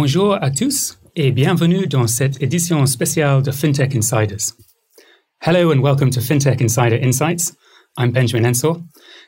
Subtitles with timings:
[0.00, 4.54] Bonjour à tous et bienvenue dans cette édition spéciale de FinTech Insiders.
[5.40, 7.52] Hello and welcome to FinTech Insider Insights.
[7.96, 8.76] I'm Benjamin Ensor.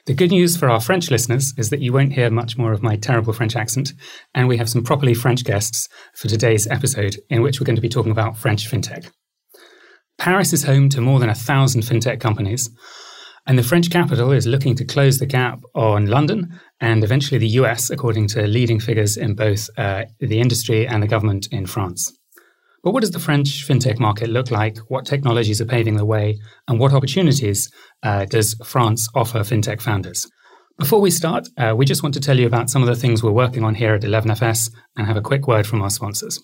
[0.07, 2.85] The good news for our French listeners is that you won't hear much more of
[2.85, 3.95] my terrible French accent,
[4.33, 7.83] and we have some properly French guests for today's episode, in which we're going to
[7.83, 9.11] be talking about French fintech.
[10.19, 12.71] Paris is home to more than a thousand fintech companies,
[13.47, 17.49] and the French capital is looking to close the gap on London and eventually the
[17.61, 22.13] US, according to leading figures in both uh, the industry and the government in France.
[22.83, 24.79] But what does the French fintech market look like?
[24.89, 26.39] What technologies are paving the way?
[26.67, 27.71] And what opportunities
[28.03, 30.27] uh, does France offer fintech founders?
[30.79, 33.23] Before we start, uh, we just want to tell you about some of the things
[33.23, 36.41] we're working on here at 11FS and have a quick word from our sponsors.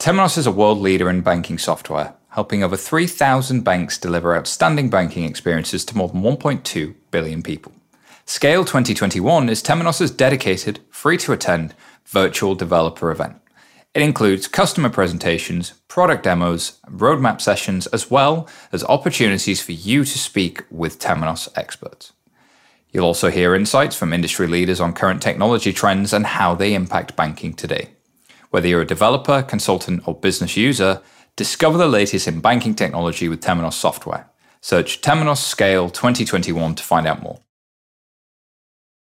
[0.00, 5.24] Temenos is a world leader in banking software, helping over 3,000 banks deliver outstanding banking
[5.24, 7.70] experiences to more than 1.2 billion people.
[8.24, 11.74] Scale 2021 is Temenos' dedicated, free to attend
[12.06, 13.36] virtual developer event.
[13.92, 20.18] It includes customer presentations, product demos, roadmap sessions, as well as opportunities for you to
[20.18, 22.14] speak with Temenos experts.
[22.90, 27.16] You'll also hear insights from industry leaders on current technology trends and how they impact
[27.16, 27.90] banking today.
[28.50, 31.00] Whether you're a developer, consultant, or business user,
[31.36, 34.28] discover the latest in banking technology with Temenos software.
[34.60, 37.38] Search Temenos Scale 2021 to find out more.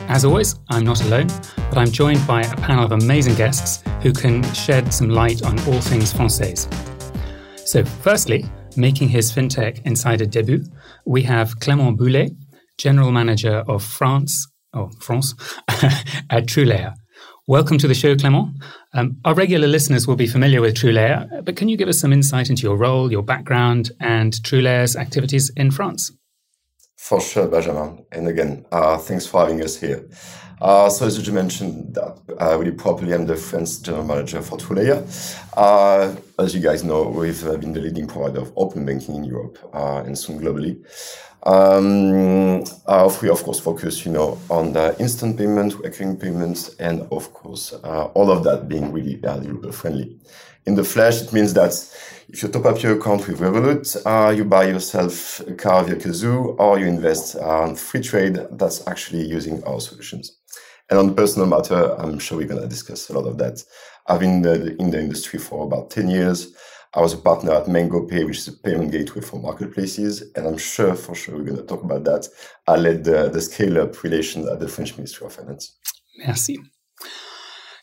[0.08, 4.12] As always, I'm not alone, but I'm joined by a panel of amazing guests who
[4.12, 6.68] can shed some light on all things Française.
[7.66, 8.44] So, firstly,
[8.76, 10.62] making his FinTech Insider debut,
[11.06, 12.36] we have Clément Boulet,
[12.78, 15.34] General Manager of France, oh, France,
[16.30, 16.94] at TrueLayer.
[17.48, 18.54] Welcome to the show, Clément.
[18.94, 22.12] Um, our regular listeners will be familiar with TrueLayer, but can you give us some
[22.12, 26.12] insight into your role, your background, and TrueLayer's activities in France?
[26.96, 28.04] For sure, Benjamin.
[28.12, 30.08] And again, uh, thanks for having us here.
[30.60, 34.58] Uh, so as you mentioned, that uh, really properly, I'm the French general manager for
[34.58, 35.04] TrueLayer.
[35.56, 39.24] Uh, as you guys know, we've uh, been the leading provider of open banking in
[39.24, 40.84] Europe uh, and soon globally.
[41.44, 47.02] Um, uh, we of course focus, you know, on the instant payment, recurring payments, and
[47.12, 50.18] of course, uh, all of that being really uh, user friendly.
[50.66, 51.72] In the flesh, it means that
[52.28, 55.94] if you top up your account with Revolut, uh, you buy yourself a car via
[55.94, 60.37] Cazoo, or you invest on Freetrade that's actually using our solutions.
[60.90, 63.62] And on personal matter, I'm sure we're going to discuss a lot of that.
[64.06, 66.54] I've been in the, in the industry for about 10 years.
[66.94, 70.32] I was a partner at Mango Pay, which is a payment gateway for marketplaces.
[70.34, 72.28] And I'm sure, for sure, we're going to talk about that.
[72.66, 75.76] I led the, the scale up relations at the French Ministry of Finance.
[76.16, 76.58] Merci.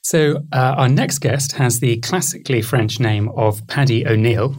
[0.06, 4.56] So, uh, our next guest has the classically French name of Paddy O'Neill.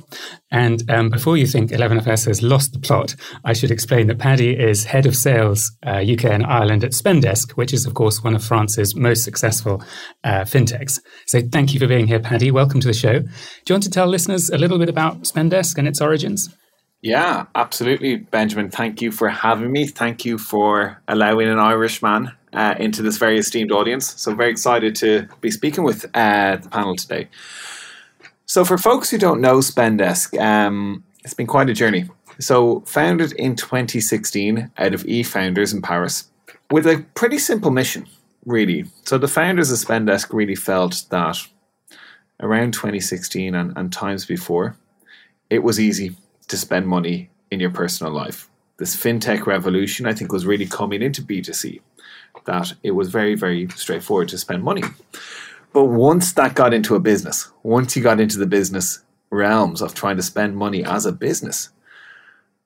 [0.50, 3.14] And um, before you think 11FS has lost the plot,
[3.44, 7.52] I should explain that Paddy is head of sales uh, UK and Ireland at Spendesk,
[7.52, 9.84] which is, of course, one of France's most successful
[10.24, 10.98] uh, fintechs.
[11.28, 12.50] So, thank you for being here, Paddy.
[12.50, 13.20] Welcome to the show.
[13.20, 13.28] Do
[13.68, 16.52] you want to tell listeners a little bit about Spendesk and its origins?
[17.02, 18.70] Yeah, absolutely, Benjamin.
[18.70, 19.86] Thank you for having me.
[19.86, 24.20] Thank you for allowing an Irishman uh, into this very esteemed audience.
[24.20, 27.28] So, very excited to be speaking with uh, the panel today.
[28.46, 32.08] So, for folks who don't know Spendesk, um, it's been quite a journey.
[32.40, 36.30] So, founded in 2016 out of eFounders in Paris
[36.70, 38.06] with a pretty simple mission,
[38.46, 38.86] really.
[39.04, 41.38] So, the founders of Spendesk really felt that
[42.40, 44.76] around 2016 and, and times before,
[45.50, 46.16] it was easy
[46.48, 48.48] to spend money in your personal life.
[48.78, 51.80] This fintech revolution, I think, was really coming into B2C
[52.44, 54.82] that it was very, very straightforward to spend money.
[55.72, 59.00] But once that got into a business, once you got into the business
[59.30, 61.70] realms of trying to spend money as a business,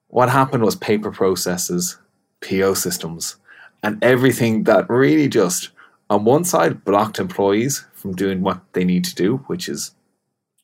[0.08, 1.98] what happened was paper processes,
[2.40, 3.36] PO systems,
[3.82, 5.70] and everything that really just,
[6.08, 9.92] on one side, blocked employees from doing what they need to do, which is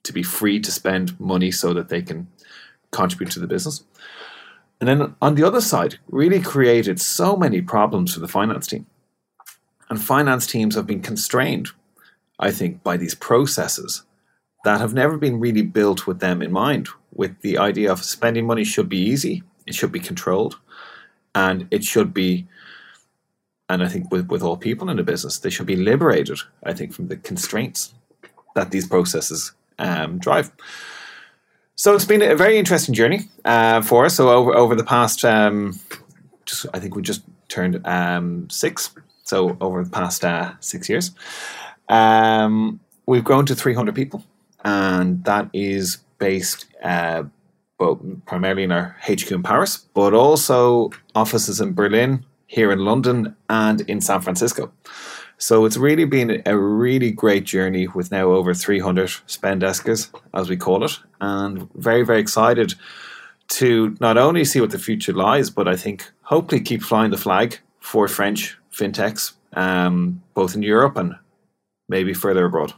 [0.02, 2.28] to be free to spend money so that they can
[2.90, 3.84] contribute to the business.
[4.80, 8.86] And then on the other side, really created so many problems for the finance team.
[9.88, 11.70] And finance teams have been constrained
[12.38, 14.02] I think, by these processes
[14.64, 18.46] that have never been really built with them in mind, with the idea of spending
[18.46, 20.58] money should be easy, it should be controlled,
[21.34, 22.46] and it should be
[23.68, 26.72] and I think with, with all people in a business, they should be liberated, I
[26.72, 27.92] think, from the constraints
[28.54, 29.50] that these processes
[29.80, 30.52] um, drive.
[31.78, 34.16] So it's been a very interesting journey uh, for us.
[34.16, 35.78] So over over the past, um,
[36.46, 38.94] just, I think we just turned um, six.
[39.24, 41.10] So over the past uh, six years,
[41.90, 44.24] um, we've grown to 300 people,
[44.64, 47.24] and that is based uh,
[47.76, 53.36] both primarily in our HQ in Paris, but also offices in Berlin, here in London
[53.50, 54.72] and in San Francisco.
[55.38, 60.56] So it's really been a really great journey with now over 300 spendeskers, as we
[60.56, 62.74] call it, and very, very excited
[63.48, 67.18] to not only see what the future lies, but I think hopefully keep flying the
[67.18, 71.14] flag for French fintechs, um, both in Europe and
[71.88, 72.72] maybe further abroad.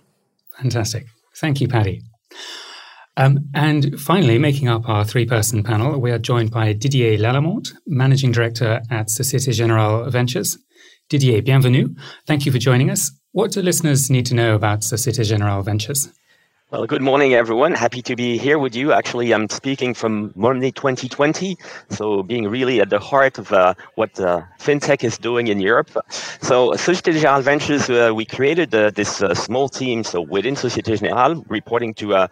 [0.61, 1.07] Fantastic.
[1.37, 2.03] Thank you, Paddy.
[3.17, 7.73] Um, and finally, making up our three person panel, we are joined by Didier Lallemant,
[7.87, 10.59] Managing Director at Societe Generale Ventures.
[11.09, 11.95] Didier, bienvenue.
[12.27, 13.13] Thank you for joining us.
[13.33, 16.13] What do listeners need to know about Societe Generale Ventures?
[16.71, 17.73] Well, good morning, everyone.
[17.73, 18.93] Happy to be here with you.
[18.93, 21.57] Actually, I'm speaking from Money 2020,
[21.89, 25.91] so being really at the heart of uh, what uh, fintech is doing in Europe.
[26.43, 30.95] So, Societe Generale Ventures, uh, we created uh, this uh, small team, so within Societe
[30.95, 32.29] Generale, reporting to uh,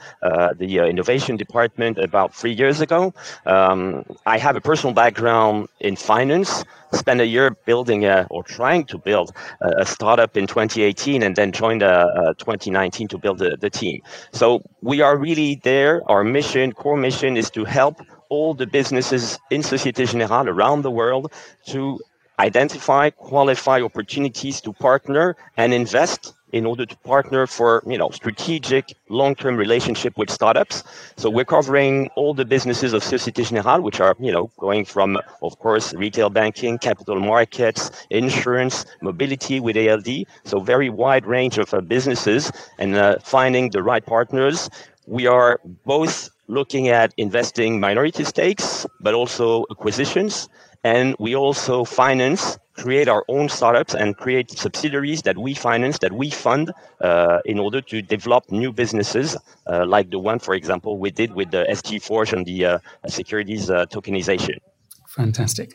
[0.59, 3.15] the innovation department about three years ago.
[3.47, 6.63] Um, I have a personal background in finance,
[6.93, 11.37] spent a year building a, or trying to build a, a startup in 2018 and
[11.37, 14.03] then joined a, a 2019 to build the, the team.
[14.33, 16.03] So we are really there.
[16.11, 20.91] Our mission, core mission is to help all the businesses in Societe Generale around the
[20.91, 21.33] world
[21.69, 21.99] to
[22.39, 28.95] identify, qualify opportunities to partner and invest in order to partner for you know strategic
[29.09, 30.85] long-term relationship with startups.
[31.17, 35.19] So we're covering all the businesses of Societe Generale, which are you know going from
[35.43, 40.27] of course retail banking, capital markets, insurance, mobility with ALD.
[40.45, 44.71] So very wide range of uh, businesses and uh, finding the right partners.
[45.07, 50.49] We are both looking at investing minority stakes, but also acquisitions.
[50.87, 56.13] And we also finance create our own startups and create subsidiaries that we finance, that
[56.13, 59.37] we fund uh, in order to develop new businesses,
[59.67, 62.79] uh, like the one, for example, we did with the SG Forge and the uh,
[63.09, 64.59] securities uh, tokenization.
[65.09, 65.75] Fantastic.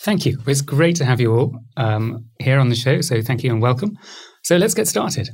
[0.00, 0.38] Thank you.
[0.48, 3.02] It's great to have you all um, here on the show.
[3.02, 3.98] So thank you and welcome.
[4.42, 5.28] So let's get started.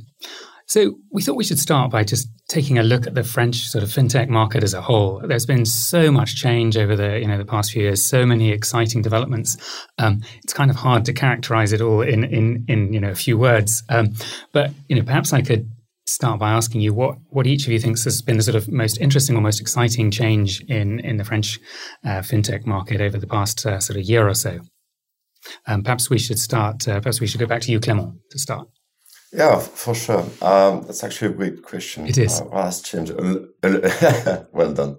[0.67, 3.85] So we thought we should start by just taking a look at the French sort
[3.85, 5.21] of fintech market as a whole.
[5.25, 8.51] There's been so much change over the you know the past few years, so many
[8.51, 9.55] exciting developments.
[9.97, 13.15] Um, it's kind of hard to characterize it all in in in you know a
[13.15, 13.81] few words.
[13.87, 14.13] Um,
[14.51, 15.71] but you know perhaps I could
[16.05, 18.69] start by asking you what what each of you thinks has been the sort of
[18.69, 21.59] most interesting or most exciting change in in the French
[22.03, 24.59] uh, fintech market over the past uh, sort of year or so.
[25.65, 26.85] Um, perhaps we should start.
[26.89, 28.67] Uh, perhaps we should go back to you, Clément, to start.
[29.33, 30.25] Yeah, for sure.
[30.41, 32.07] Um, that's actually a great question.
[32.07, 32.41] It is.
[32.41, 33.13] Uh, has changed?
[34.53, 34.97] well done.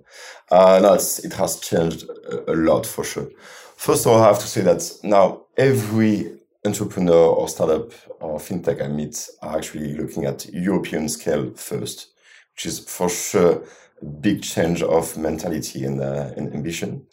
[0.50, 3.28] Uh, no, it has changed a, a lot for sure.
[3.76, 8.82] First of all, I have to say that now every entrepreneur or startup or fintech
[8.82, 12.08] I meet are actually looking at European scale first,
[12.54, 13.62] which is for sure
[14.02, 17.06] a big change of mentality and, uh, and ambition.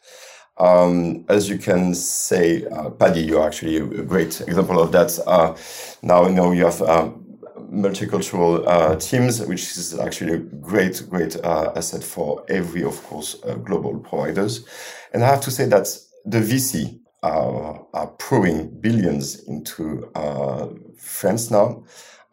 [0.57, 5.19] Um, as you can say, uh, Paddy, you're actually a great example of that.
[5.27, 5.55] Uh,
[6.01, 7.09] now, you know, you have uh,
[7.71, 13.35] multicultural uh, teams, which is actually a great, great uh, asset for every, of course,
[13.43, 14.65] uh, global providers.
[15.13, 15.87] And I have to say that
[16.25, 20.11] the VC are pouring billions into
[20.97, 21.83] France now.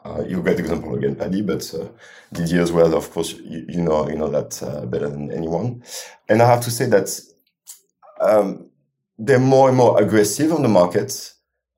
[0.04, 1.86] Uh, you're a great example again, Paddy, but uh,
[2.32, 2.94] Didier as well.
[2.94, 5.82] Of course, you, you know you know that uh, better than anyone.
[6.28, 7.20] And I have to say that
[8.22, 8.70] um,
[9.18, 11.32] they're more and more aggressive on the market,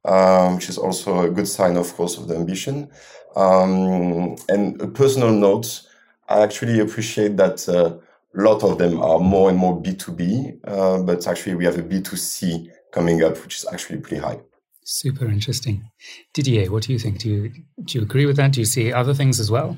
[0.04, 2.90] um, which is also a good sign, of course, of the ambition.
[3.36, 5.82] Um, and a personal note,
[6.28, 7.96] I actually appreciate that uh,
[8.36, 11.82] a lot of them are more and more B2B, uh, but actually we have a
[11.82, 14.40] B2C coming up, which is actually pretty high.
[14.84, 15.90] Super interesting.
[16.34, 17.18] Didier, what do you think?
[17.18, 17.52] Do you
[17.84, 18.52] do you agree with that?
[18.52, 19.76] Do you see other things as well?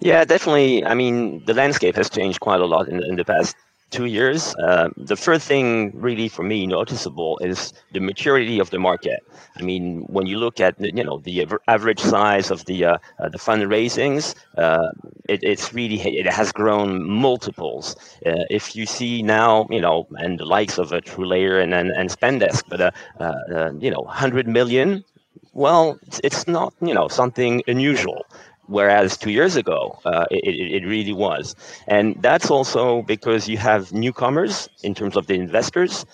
[0.00, 0.84] Yeah, definitely.
[0.84, 3.56] I mean, the landscape has changed quite a lot in, in the past
[3.90, 8.78] two years, uh, the first thing really for me noticeable is the maturity of the
[8.78, 9.20] market.
[9.58, 13.28] I mean, when you look at you know the average size of the uh, uh,
[13.28, 14.88] the fundraisings, uh,
[15.28, 17.96] it, it's really it has grown multiples.
[18.24, 21.90] Uh, if you see now, you know, and the likes of a TrueLayer and and,
[21.90, 22.80] and Spendesk, but
[23.20, 25.04] uh, you know, hundred million.
[25.52, 28.26] Well, it's not you know something unusual
[28.66, 31.54] whereas two years ago uh, it, it really was.
[31.86, 36.04] And that's also because you have newcomers in terms of the investors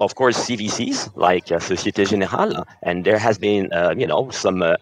[0.00, 4.62] of course, CVCs like uh, Societe Generale, and there has been, uh, you know, some
[4.62, 4.76] uh,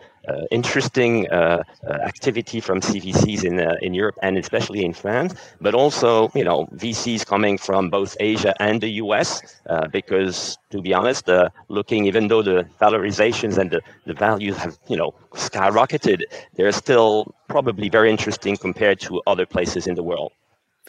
[0.50, 6.30] interesting uh, uh, activity from CVCs in in Europe and especially in France, but also,
[6.34, 9.42] you know, VCs coming from both Asia and the US,
[9.90, 11.28] because to be honest,
[11.68, 16.22] looking even though the valorizations and the, the values have, you know, skyrocketed,
[16.54, 20.32] they're still probably very interesting compared to other places in the world.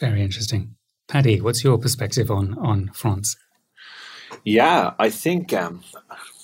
[0.00, 0.74] Very interesting.
[1.08, 3.36] Paddy, what's your perspective on on France?
[4.44, 5.82] Yeah, I think um,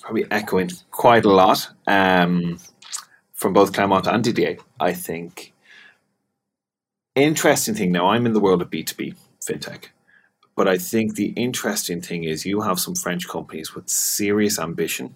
[0.01, 2.59] probably echoing quite a lot um,
[3.41, 4.57] from both Clement and Didier.
[4.79, 5.51] I think
[7.15, 8.09] interesting thing now.
[8.09, 9.85] I'm in the world of B two B fintech,
[10.55, 15.15] but I think the interesting thing is you have some French companies with serious ambition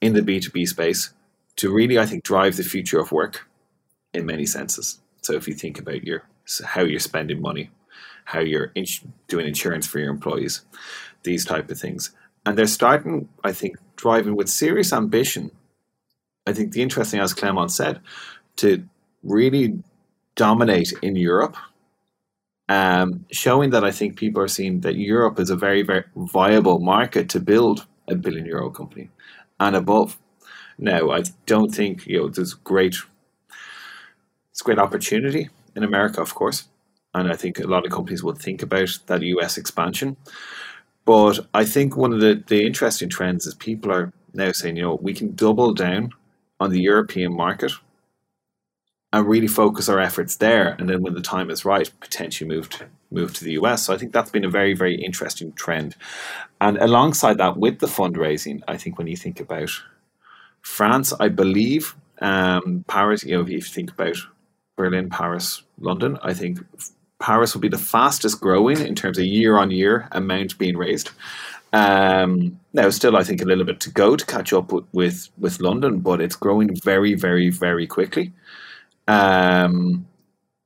[0.00, 1.12] in the B two B space
[1.56, 3.46] to really, I think, drive the future of work
[4.14, 4.98] in many senses.
[5.20, 6.22] So if you think about your
[6.64, 7.70] how you're spending money,
[8.24, 10.62] how you're ins- doing insurance for your employees,
[11.22, 12.12] these type of things.
[12.46, 15.50] And they're starting, I think, driving with serious ambition.
[16.46, 18.00] I think the interesting, as Clement said,
[18.56, 18.84] to
[19.22, 19.82] really
[20.36, 21.56] dominate in Europe,
[22.68, 26.80] um, showing that I think people are seeing that Europe is a very, very viable
[26.80, 29.10] market to build a billion euro company
[29.60, 30.18] and above.
[30.78, 32.96] Now, I don't think you know there's great,
[34.50, 36.68] it's great opportunity in America, of course,
[37.14, 40.16] and I think a lot of companies will think about that US expansion.
[41.04, 44.82] But I think one of the, the interesting trends is people are now saying, you
[44.82, 46.12] know, we can double down
[46.60, 47.72] on the European market
[49.12, 50.74] and really focus our efforts there.
[50.78, 53.84] And then when the time is right, potentially move to, move to the US.
[53.84, 55.94] So I think that's been a very, very interesting trend.
[56.60, 59.70] And alongside that, with the fundraising, I think when you think about
[60.62, 64.16] France, I believe um, Paris, you know, if you think about
[64.76, 66.58] Berlin, Paris, London, I think
[67.20, 71.10] Paris will be the fastest growing in terms of year on year amount being raised.
[71.74, 75.28] Um, now, still, I think a little bit to go to catch up with, with,
[75.36, 78.32] with London, but it's growing very, very, very quickly.
[79.08, 80.06] Um,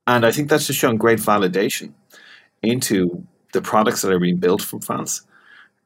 [0.05, 1.93] and I think that's just shown great validation
[2.61, 5.23] into the products that are being built from France,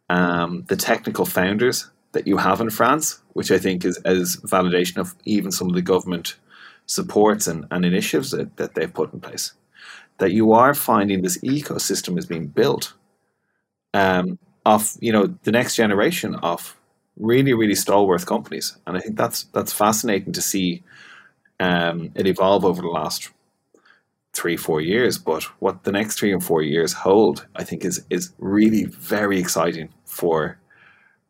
[0.09, 4.97] um, the technical founders that you have in France, which I think is, is validation
[4.97, 6.35] of even some of the government
[6.85, 9.53] supports and, and initiatives that, that they've put in place
[10.17, 12.93] that you are finding this ecosystem is being built
[13.93, 16.75] um, of you know the next generation of
[17.17, 20.83] really really stalwart companies, and I think that's that's fascinating to see
[21.59, 23.29] um, it evolve over the last
[24.33, 25.17] three four years.
[25.17, 29.39] But what the next three and four years hold, I think, is is really very
[29.39, 30.57] exciting for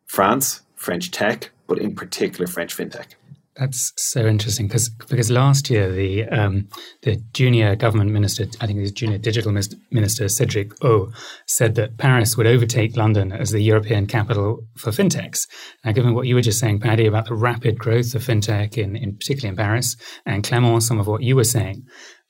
[0.06, 3.14] France, French tech, but in particular French fintech.
[3.56, 6.68] That's so interesting because because last year the um,
[7.02, 9.52] the junior government minister, I think it was junior digital
[9.92, 11.12] minister Cedric O,
[11.46, 15.46] said that Paris would overtake London as the European capital for fintechs.
[15.84, 18.96] Now, given what you were just saying, Paddy, about the rapid growth of fintech in,
[18.96, 19.96] in particularly in Paris,
[20.26, 21.84] and Clement, some of what you were saying,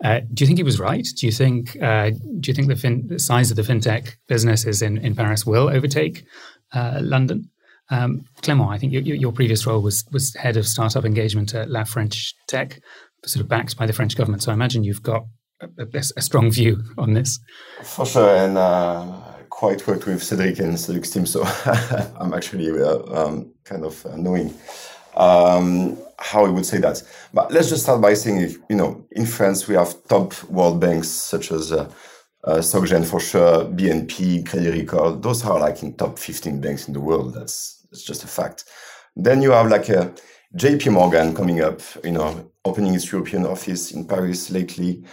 [0.05, 1.07] uh, do you think he was right?
[1.19, 4.83] Do you think uh, do you think the, fin- the, size of the fintech businesses
[4.83, 6.27] in, in Paris will overtake
[6.75, 7.51] uh, London?
[7.91, 11.71] Um, Clement, I think your, your previous role was was head of startup engagement at
[11.71, 12.81] La French Tech,
[13.25, 14.43] sort of backed by the French government.
[14.43, 15.25] So I imagine you've got
[15.61, 15.87] a,
[16.17, 17.39] a, strong view on this.
[17.83, 19.05] For sure, and uh,
[19.51, 21.43] quite worked with Cedric and Cedric's team, so
[22.19, 24.55] I'm actually uh, um, kind of knowing
[25.15, 27.03] um, how he would say that.
[27.33, 31.09] But let's just start by saying, you know, in France we have top world banks
[31.09, 31.73] such as.
[31.73, 31.91] Uh,
[32.45, 36.95] uh, SocGen for sure, BNP, Credit Agricole, those are like in top 15 banks in
[36.95, 37.35] the world.
[37.35, 38.65] That's, that's just a fact.
[39.17, 40.13] Then you have like a
[40.57, 45.05] JP Morgan coming up, you know, opening its European office in Paris lately.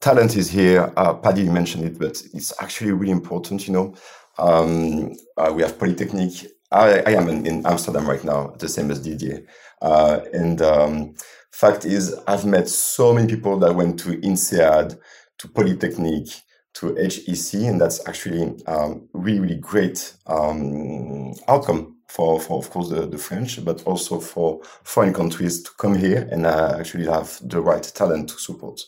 [0.00, 0.92] Talent is here.
[0.96, 3.94] Uh, Paddy mentioned it, but it's actually really important, you know.
[4.38, 6.50] Um, uh, we have Polytechnic.
[6.72, 9.44] I, I am in, in, Amsterdam right now, the same as Didier.
[9.82, 11.14] Uh, and um,
[11.50, 14.98] fact is, I've met so many people that went to INSEAD,
[15.38, 16.28] to Polytechnic,
[16.74, 22.88] to HEC, and that's actually um, really, really great um, outcome for, for, of course,
[22.90, 27.38] the, the French, but also for foreign countries to come here and uh, actually have
[27.42, 28.80] the right talent to support.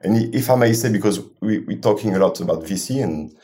[0.00, 3.36] And if I may say, because we, we're talking a lot about VC, and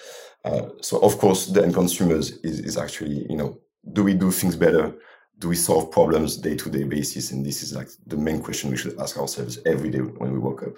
[0.44, 3.58] uh, so of course the end consumers is, is actually, you know,
[3.92, 4.94] do we do things better?
[5.38, 7.32] Do we solve problems day to day basis?
[7.32, 10.38] And this is like the main question we should ask ourselves every day when we
[10.38, 10.74] wake up.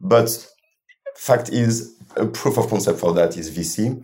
[0.00, 0.46] But
[1.18, 4.02] fact is, a proof of concept for that is VC.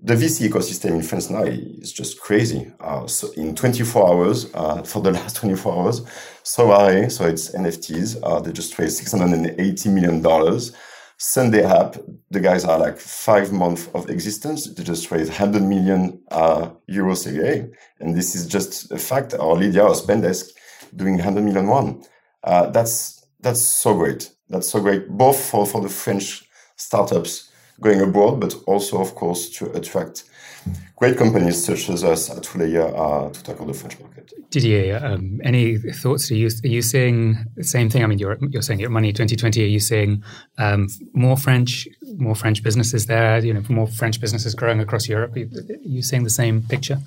[0.00, 2.70] the VC ecosystem in France now is just crazy.
[2.80, 6.00] Uh, so in 24 hours, uh, for the last 24 hours,
[6.44, 10.72] Sorare, so it's NFTs, uh, they just raised 680 million dollars.
[11.20, 11.96] Sunday app,
[12.30, 14.72] the guys are like five months of existence.
[14.72, 17.16] They just raised 100 million uh, euro
[17.98, 19.34] and this is just a fact.
[19.34, 20.50] Or Lydia or Spendesk
[20.94, 22.04] doing 100 million one.
[22.44, 24.30] Uh, that's that's so great.
[24.50, 26.44] That's so great, both for for the French
[26.76, 27.50] startups
[27.80, 30.24] going abroad, but also, of course, to attract
[30.96, 34.32] great companies such as us at TrueLayer uh, to tackle the French market.
[34.50, 36.30] Didier, um, any thoughts?
[36.30, 38.02] Are you are you seeing the same thing?
[38.02, 39.62] I mean, you're you're saying at Money 2020.
[39.62, 40.24] Are you seeing
[40.56, 41.86] um, more French
[42.16, 43.38] more French businesses there?
[43.44, 45.36] You know, more French businesses growing across Europe.
[45.36, 45.46] Are
[45.82, 46.98] you seeing the same picture?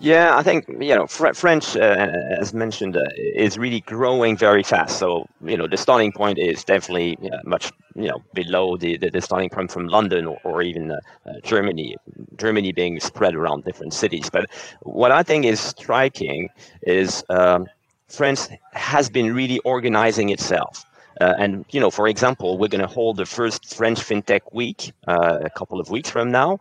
[0.00, 2.08] Yeah, I think you know Fr- French, uh,
[2.38, 3.04] as mentioned, uh,
[3.34, 4.98] is really growing very fast.
[4.98, 9.10] So you know the starting point is definitely know, much you know below the, the,
[9.10, 11.96] the, starting point from London or, or even uh, uh, Germany.
[12.36, 14.30] Germany being spread around different cities.
[14.30, 14.46] But
[14.82, 16.48] what I think is striking
[16.82, 17.66] is um,
[18.08, 20.84] France has been really organizing itself.
[21.20, 24.92] Uh, and you know, for example, we're going to hold the first French FinTech Week
[25.08, 26.60] uh, a couple of weeks from now,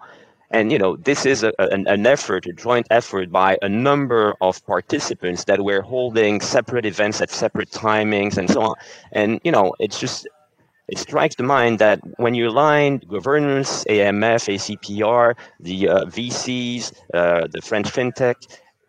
[0.51, 4.34] and you know, this is a, an, an, effort, a joint effort by a number
[4.42, 8.75] of participants that we're holding separate events at separate timings and so on.
[9.12, 10.27] And you know, it's just
[10.88, 17.48] it strikes the mind that when you align governance, AMF, ACPR, the uh, VCs, uh,
[17.51, 18.36] the French FinTech,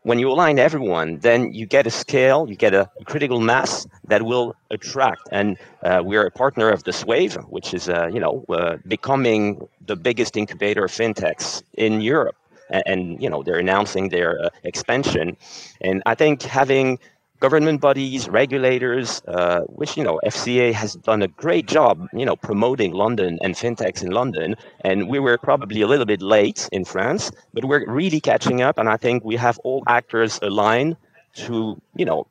[0.02, 4.22] when you align everyone, then you get a scale, you get a critical mass that
[4.22, 5.22] will attract.
[5.32, 9.68] And uh, we're a partner of the Swave, which is, uh, you know, uh, becoming
[9.84, 12.36] the biggest incubator of fintechs in Europe.
[12.70, 15.36] And, and you know, they're announcing their uh, expansion.
[15.80, 16.98] And I think having
[17.40, 22.36] government bodies, regulators, uh, which you know FCA has done a great job, you know,
[22.36, 24.56] promoting London and fintechs in London.
[24.82, 28.78] And we were probably a little bit late in France, but we're really catching up.
[28.78, 30.96] And I think we have all actors aligned
[31.34, 32.26] to, you know,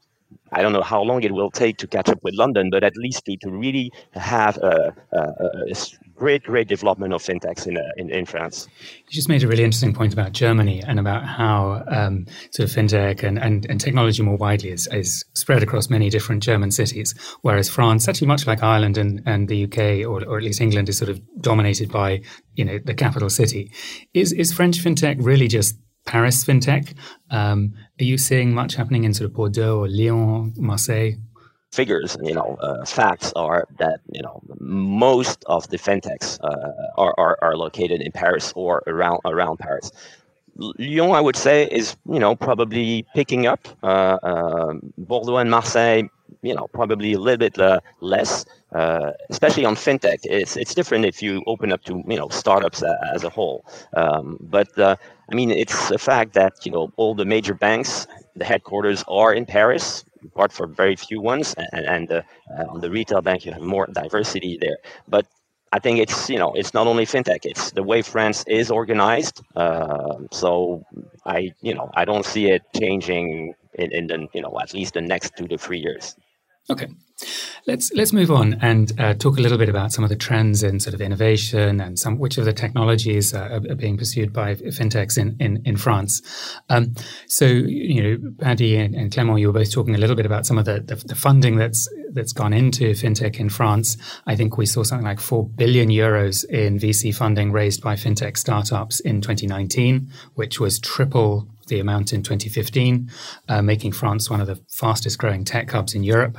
[0.51, 2.95] I don't know how long it will take to catch up with London, but at
[2.97, 5.75] least to, to really have a, a, a
[6.17, 8.67] great, great development of fintechs in, uh, in, in, France.
[8.79, 12.75] You just made a really interesting point about Germany and about how um, sort of
[12.75, 17.13] fintech and, and, and technology more widely is, is spread across many different German cities,
[17.41, 20.89] whereas France, actually much like Ireland and, and the UK, or, or at least England,
[20.89, 22.21] is sort of dominated by
[22.55, 23.71] you know the capital city.
[24.13, 26.95] Is, is French fintech really just Paris fintech?
[27.29, 31.13] Um, are you seeing much happening in sort of Bordeaux or Lyon, Marseille?
[31.71, 37.13] Figures, you know, uh, facts are that you know most of the fintechs uh, are,
[37.17, 39.91] are, are located in Paris or around around Paris.
[40.57, 43.67] Lyon, I would say, is you know probably picking up.
[43.83, 46.03] Uh, um, Bordeaux and Marseille,
[46.41, 50.19] you know, probably a little bit uh, less, uh, especially on fintech.
[50.23, 53.65] It's it's different if you open up to you know startups as a whole.
[53.95, 54.95] Um, but uh,
[55.31, 59.33] I mean, it's a fact that you know all the major banks, the headquarters are
[59.33, 62.21] in Paris apart for very few ones, and, and uh,
[62.57, 64.77] uh, on the retail bank you have more diversity there.
[65.07, 65.25] But
[65.71, 69.41] I think it's you know it's not only fintech; it's the way France is organized.
[69.55, 70.83] Uh, so
[71.25, 74.93] I you know I don't see it changing in, in the you know at least
[74.93, 76.15] the next two to three years.
[76.69, 76.87] Okay.
[77.65, 80.61] Let's let's move on and uh, talk a little bit about some of the trends
[80.61, 85.17] in sort of innovation and some which of the technologies are, being pursued by fintechs
[85.17, 86.21] in in, in France.
[86.69, 86.93] Um,
[87.25, 90.45] so you know, Paddy and, and, Clement, you were both talking a little bit about
[90.45, 93.97] some of the, the, the funding that's that's gone into fintech in France.
[94.27, 98.37] I think we saw something like four billion euros in VC funding raised by fintech
[98.37, 103.09] startups in 2019, which was triple the amount in 2015,
[103.49, 106.37] uh, making France one of the fastest growing tech hubs in Europe.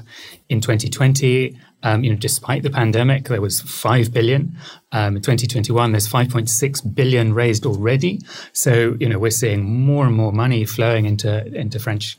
[0.48, 4.56] In 2020, um, you know, despite the pandemic, there was five billion.
[4.92, 8.20] Um, in 2021, there's 5.6 billion raised already.
[8.52, 12.18] So, you know, we're seeing more and more money flowing into into French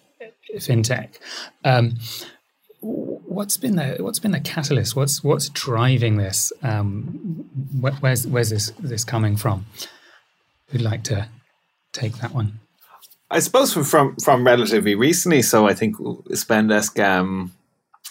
[0.56, 1.16] fintech.
[1.64, 1.98] Um,
[2.82, 4.96] what's been the what's been the catalyst?
[4.96, 6.54] What's what's driving this?
[6.64, 9.66] Um, where's where's this this coming from?
[10.68, 11.28] Who'd like to
[11.92, 12.60] take that one?
[13.32, 15.42] I suppose from, from from relatively recently.
[15.42, 17.52] So I think Spendesk um,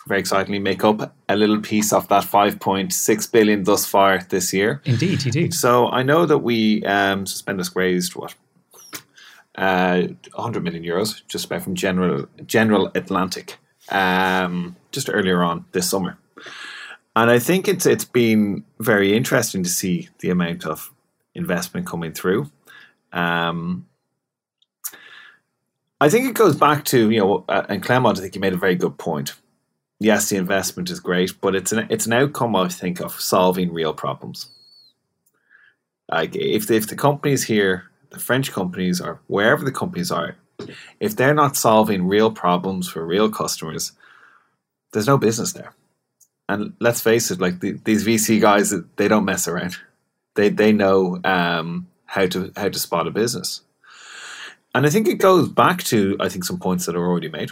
[0.06, 4.80] very excitingly make up a little piece of that 5.6 billion thus far this year.
[4.84, 5.54] Indeed, indeed.
[5.54, 8.34] So I know that we um, Spendesk raised what
[9.56, 10.02] uh,
[10.34, 13.58] 100 million euros just about from General General Atlantic
[13.90, 16.16] um, just earlier on this summer.
[17.16, 20.92] And I think it's it's been very interesting to see the amount of
[21.34, 22.50] investment coming through.
[23.12, 23.87] Um,
[26.00, 28.18] I think it goes back to you know, uh, and Clement.
[28.18, 29.34] I think you made a very good point.
[30.00, 33.72] Yes, the investment is great, but it's an it's an outcome I think of solving
[33.72, 34.48] real problems.
[36.10, 40.36] Like if if the companies here, the French companies or wherever the companies are,
[41.00, 43.92] if they're not solving real problems for real customers,
[44.92, 45.74] there's no business there.
[46.48, 49.76] And let's face it, like the, these VC guys, they don't mess around.
[50.34, 53.62] They they know um, how to how to spot a business.
[54.78, 57.50] And I think it goes back to I think some points that are already made.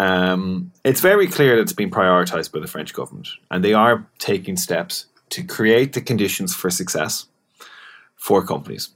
[0.00, 4.04] Um, it's very clear that it's been prioritized by the French government, and they are
[4.18, 7.26] taking steps to create the conditions for success
[8.16, 8.88] for companies,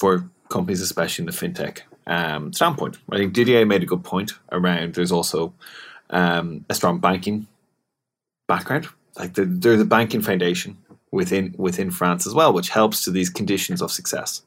[0.00, 2.98] for companies, especially in the fintech um, standpoint.
[3.08, 5.54] I think Didier made a good point around there's also
[6.10, 7.46] um, a strong banking
[8.48, 8.88] background.
[9.16, 10.76] Like the, there's a banking foundation
[11.12, 14.42] within within France as well, which helps to these conditions of success.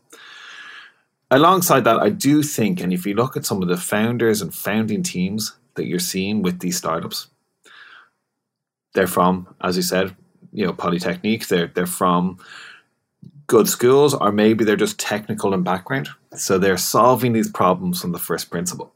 [1.29, 4.53] Alongside that, I do think, and if you look at some of the founders and
[4.53, 7.27] founding teams that you're seeing with these startups,
[8.93, 10.15] they're from, as you said,
[10.53, 11.47] you know, Polytechnique.
[11.47, 12.39] They're they're from
[13.45, 16.09] good schools, or maybe they're just technical in background.
[16.35, 18.93] So they're solving these problems from the first principle.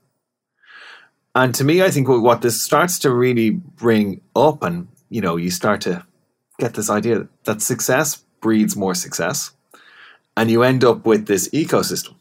[1.35, 5.35] And to me, I think what this starts to really bring up, and you know,
[5.37, 6.05] you start to
[6.59, 9.51] get this idea that success breeds more success,
[10.35, 12.15] and you end up with this ecosystem.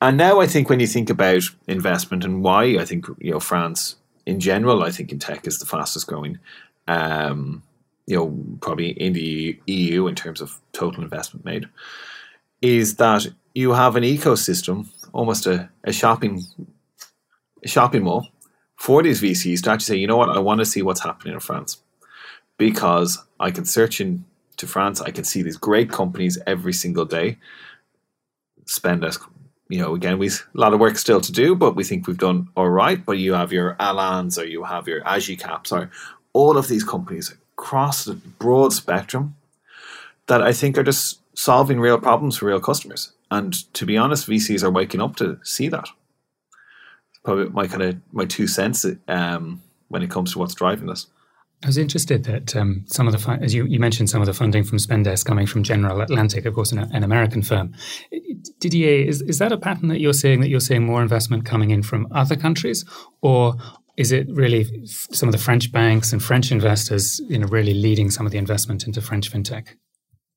[0.00, 3.40] And now, I think when you think about investment and why I think you know
[3.40, 6.38] France in general, I think in tech is the fastest growing,
[6.86, 7.62] um,
[8.06, 11.66] you know, probably in the EU in terms of total investment made,
[12.60, 16.42] is that you have an ecosystem, almost a, a shopping
[17.64, 18.28] shopping mall
[18.76, 21.34] for these VCs to actually say, you know what, I want to see what's happening
[21.34, 21.78] in France
[22.58, 27.38] because I can search into France, I can see these great companies every single day.
[28.66, 29.18] Spend as
[29.68, 32.06] you know, again, we have a lot of work still to do, but we think
[32.06, 33.04] we've done all right.
[33.04, 35.90] But you have your Alans or you have your Agicaps or
[36.32, 39.36] all of these companies across the broad spectrum
[40.26, 43.12] that I think are just solving real problems for real customers.
[43.30, 45.88] And to be honest, VCs are waking up to see that
[47.26, 51.08] probably my kind of my two cents um, when it comes to what's driving this.
[51.66, 54.32] I was interested that um, some of the, as you, you, mentioned, some of the
[54.32, 57.74] funding from Spendesk coming from General Atlantic, of course, an, an, American firm.
[58.60, 61.72] Didier, is, is that a pattern that you're seeing, that you're seeing more investment coming
[61.72, 62.84] in from other countries?
[63.20, 63.56] Or
[63.96, 68.12] is it really some of the French banks and French investors, you know, really leading
[68.12, 69.66] some of the investment into French fintech?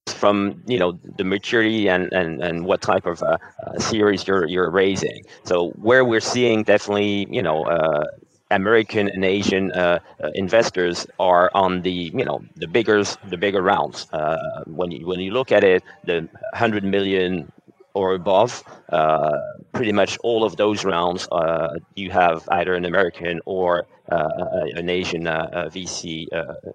[0.07, 3.37] from you know the maturity and and, and what type of uh,
[3.67, 5.21] uh, series you're you're raising.
[5.43, 7.65] So where we're seeing definitely you know.
[7.65, 8.05] Uh,
[8.51, 13.61] American and Asian uh, uh, investors are on the you know the bigger the bigger
[13.61, 14.07] rounds.
[14.11, 17.51] Uh, when you when you look at it, the hundred million
[17.93, 18.63] or above,
[19.73, 21.27] pretty much all of those rounds,
[21.95, 26.27] you have either an American or an Asian VC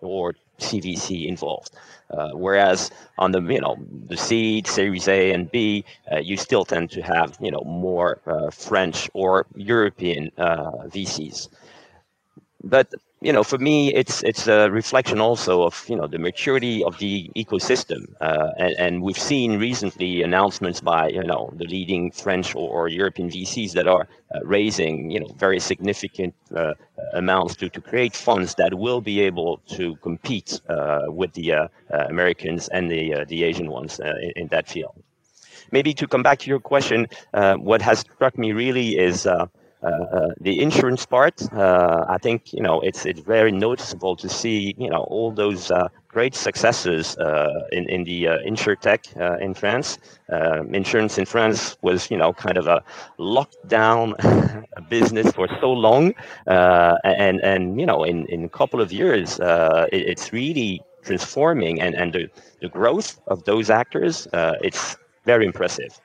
[0.02, 1.70] or CVC involved.
[2.10, 6.64] Uh, whereas on the you know the seed, Series A and B, uh, you still
[6.64, 11.48] tend to have you know more uh, French or European uh, VCs.
[12.64, 16.82] But you know, for me, it's it's a reflection also of you know the maturity
[16.82, 22.10] of the ecosystem, uh, and, and we've seen recently announcements by you know the leading
[22.10, 26.72] French or, or European VCs that are uh, raising you know very significant uh,
[27.12, 31.68] amounts to to create funds that will be able to compete uh, with the uh,
[31.92, 34.94] uh, Americans and the the Asian ones in, in, that field.
[35.70, 39.26] Maybe to come back to your question, what has struck me really is.
[39.84, 44.28] Uh, uh, the insurance part, uh, I think you know it's it's very noticeable to
[44.30, 45.70] see you know all those
[46.08, 47.16] great successes
[47.72, 49.02] in in the uh, insurtech
[49.42, 49.98] in France.
[50.32, 52.82] Um, insurance in France was you know kind of a
[53.18, 54.14] lockdown
[54.88, 56.14] business for so long,
[56.46, 61.94] and and you know in in a couple of years it, it's really transforming and
[61.94, 62.30] and the,
[62.62, 66.00] the growth of those actors it's very impressive.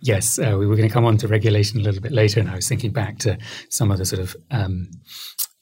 [0.00, 2.48] Yes, uh, we were going to come on to regulation a little bit later, and
[2.48, 3.36] I was thinking back to
[3.68, 4.88] some of the sort of um,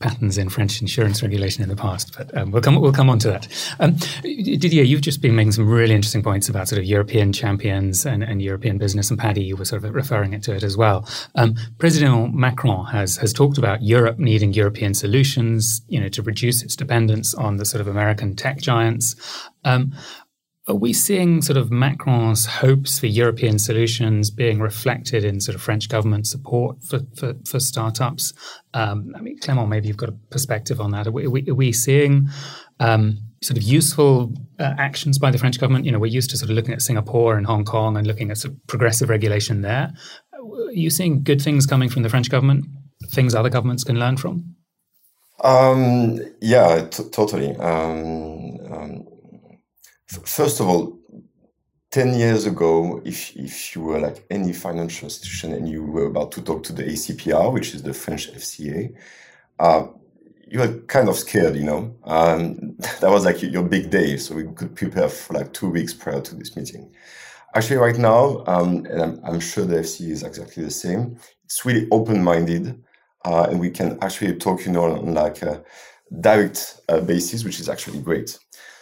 [0.00, 3.18] patterns in French insurance regulation in the past, but um, we'll come we'll come on
[3.18, 3.48] to that.
[3.80, 8.04] Um, Didier, you've just been making some really interesting points about sort of European champions
[8.04, 10.76] and, and European business, and Paddy, you were sort of referring it to it as
[10.76, 11.08] well.
[11.34, 16.62] Um, President Macron has has talked about Europe needing European solutions, you know, to reduce
[16.62, 19.16] its dependence on the sort of American tech giants.
[19.64, 19.94] Um,
[20.68, 25.62] are we seeing sort of Macron's hopes for European solutions being reflected in sort of
[25.62, 28.32] French government support for, for, for startups?
[28.74, 31.06] Um, I mean, Clement, maybe you've got a perspective on that.
[31.06, 32.28] Are we, are we, are we seeing
[32.80, 35.84] um, sort of useful uh, actions by the French government?
[35.84, 38.32] You know, we're used to sort of looking at Singapore and Hong Kong and looking
[38.32, 39.92] at sort of progressive regulation there.
[40.34, 42.64] Are you seeing good things coming from the French government,
[43.10, 44.56] things other governments can learn from?
[45.44, 47.54] Um, yeah, t- totally.
[47.56, 49.06] Um, um,
[50.06, 50.98] first of all,
[51.90, 56.32] 10 years ago, if, if you were like any financial institution and you were about
[56.32, 58.94] to talk to the ACPR, which is the French FCA,
[59.58, 59.86] uh,
[60.48, 61.96] you were kind of scared, you know.
[62.04, 65.92] Um, that was like your big day, so we could prepare for like two weeks
[65.92, 66.92] prior to this meeting.
[67.54, 71.18] Actually, right now, um, and I'm, I'm, sure the FC is exactly the same.
[71.44, 72.82] It's really open-minded,
[73.24, 75.64] uh, and we can actually talk, you know, on like a
[76.20, 78.38] direct uh, basis, which is actually great.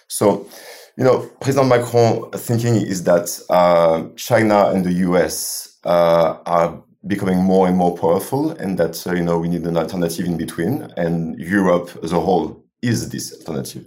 [0.08, 0.48] So,
[0.96, 7.42] you know, President Macron thinking is that uh, China and the US uh, are becoming
[7.42, 10.82] more and more powerful, and that uh, you know we need an alternative in between.
[10.96, 13.84] And Europe as a whole is this alternative.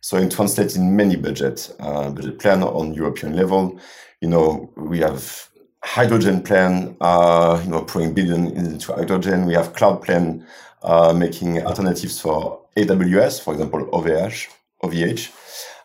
[0.00, 3.78] So, in translating many budget uh, budget plan on European level,
[4.20, 5.48] you know we have
[5.84, 9.46] hydrogen plan, uh, you know, pouring billion into hydrogen.
[9.46, 10.46] We have cloud plan
[10.82, 14.48] uh, making alternatives for AWS, for example, OVH,
[14.82, 15.30] OVH.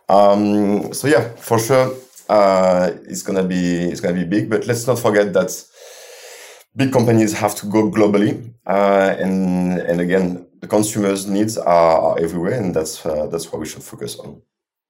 [0.10, 1.94] Um, so yeah, for sure,
[2.30, 4.50] uh, it's gonna be it's gonna be big.
[4.50, 5.52] But let's not forget that
[6.76, 12.20] big companies have to go globally, uh, and and again, the consumers' needs are, are
[12.20, 14.42] everywhere, and that's uh, that's what we should focus on.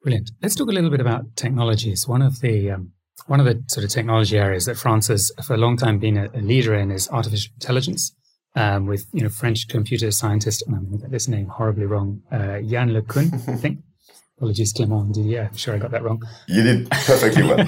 [0.01, 0.31] Brilliant.
[0.41, 2.07] Let's talk a little bit about technologies.
[2.07, 2.91] One of the um,
[3.27, 6.17] one of the sort of technology areas that France has for a long time been
[6.17, 8.15] a, a leader in is artificial intelligence.
[8.55, 12.21] Um, with you know French computer scientist, I'm going to get this name horribly wrong,
[12.31, 13.79] uh, Yann LeCun, I think.
[14.37, 15.15] Apologies, Clement.
[15.17, 16.21] Yeah, I'm sure I got that wrong.
[16.47, 17.67] You did perfectly well.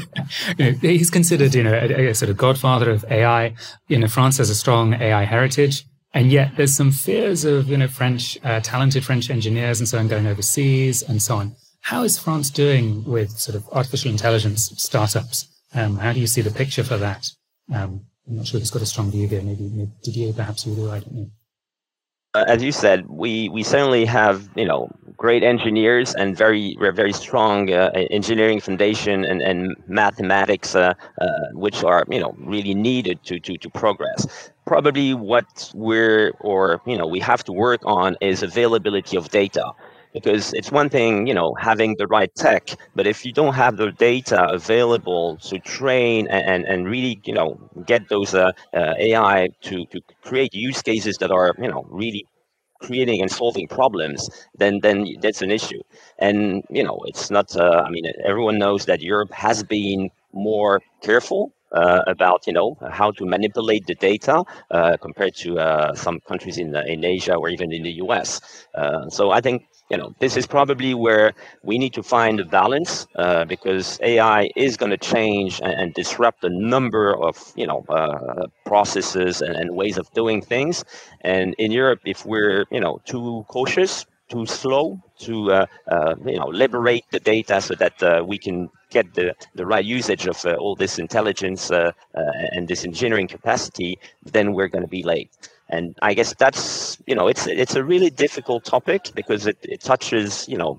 [0.57, 3.53] you know, he's considered, you know, a, a, sort of godfather of AI.
[3.87, 7.77] You know, France has a strong AI heritage, and yet there's some fears of, you
[7.77, 11.55] know, French uh, talented French engineers and so on going overseas and so on.
[11.81, 15.47] How is France doing with sort of artificial intelligence startups?
[15.75, 17.29] Um, how do you see the picture for that?
[17.71, 19.43] Um, I'm not sure it's got a strong view there.
[19.43, 20.89] Maybe, maybe Didier, perhaps you do.
[20.89, 21.29] I don't know.
[22.33, 27.13] Uh, as you said, we, we certainly have you know great engineers and very very
[27.13, 33.23] strong uh, engineering foundation and, and mathematics, uh, uh, which are you know really needed
[33.23, 34.51] to, to, to progress.
[34.65, 39.71] Probably what we're or you know we have to work on is availability of data
[40.13, 43.77] because it's one thing you know having the right tech but if you don't have
[43.77, 49.49] the data available to train and and really you know get those uh, uh, ai
[49.61, 52.25] to to create use cases that are you know really
[52.79, 55.81] creating and solving problems then then that's an issue
[56.19, 60.81] and you know it's not uh, i mean everyone knows that europe has been more
[61.01, 66.19] careful uh, about you know how to manipulate the data uh, compared to uh, some
[66.27, 68.39] countries in in Asia or even in the U.S.
[68.75, 72.45] Uh, so I think you know this is probably where we need to find a
[72.45, 77.67] balance uh, because AI is going to change and, and, disrupt a number of you
[77.67, 80.83] know uh, processes and, and ways of doing things.
[81.21, 86.37] And in Europe, if we're you know too cautious too slow to uh, uh, you
[86.37, 90.43] know liberate the data so that uh, we can get the, the right usage of
[90.45, 91.69] uh, all this intelligence
[92.53, 95.29] and this engineering capacity, then we're going to be late.
[95.69, 99.81] And I guess that's you know it's it's a really difficult topic because it, it
[99.81, 100.77] touches you know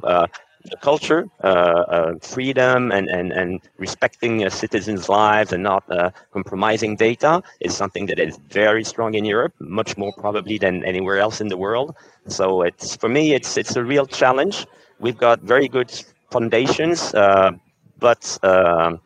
[0.70, 6.96] the culture, uh, uh, freedom, and, and, and respecting citizens' lives and not uh, compromising
[6.96, 11.40] data is something that is very strong in Europe, much more probably than anywhere else
[11.40, 11.94] in the world.
[12.26, 14.66] So it's for me, it's it's a real challenge.
[14.98, 15.90] We've got very good
[16.30, 17.52] foundations, uh,
[17.98, 18.96] but uh,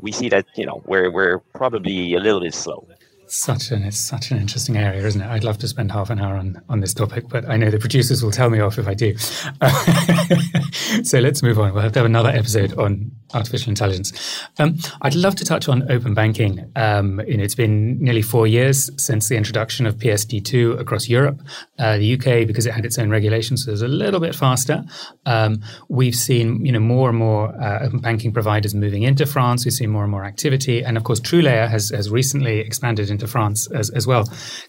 [0.00, 2.86] we see that you know we're we're probably a little bit slow.
[3.28, 5.26] Such an it's such an interesting area, isn't it?
[5.26, 7.78] I'd love to spend half an hour on, on this topic, but I know the
[7.78, 9.16] producers will tell me off if I do.
[11.02, 11.72] so let's move on.
[11.74, 14.12] We'll have to have another episode on artificial intelligence.
[14.58, 16.70] Um, I'd love to touch on open banking.
[16.76, 21.40] Um, you know, it's been nearly four years since the introduction of PSD2 across Europe.
[21.78, 24.84] Uh, the UK, because it had its own regulations, so was a little bit faster.
[25.26, 29.64] Um, we've seen you know more and more uh, open banking providers moving into France.
[29.64, 33.26] We've seen more and more activity, and of course, TrueLayer has has recently expanded into
[33.26, 34.24] France as, as well.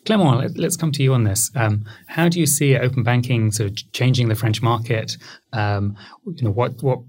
[0.05, 1.51] Clement, let, us come to you on this.
[1.55, 5.17] Um, how do you see open banking sort of changing the French market?
[5.53, 6.99] Um, you know, what what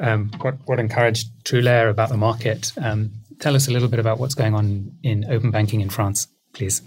[0.00, 2.72] um, what what encouraged TrueLayer about the market?
[2.80, 6.28] Um, tell us a little bit about what's going on in open banking in France,
[6.52, 6.82] please.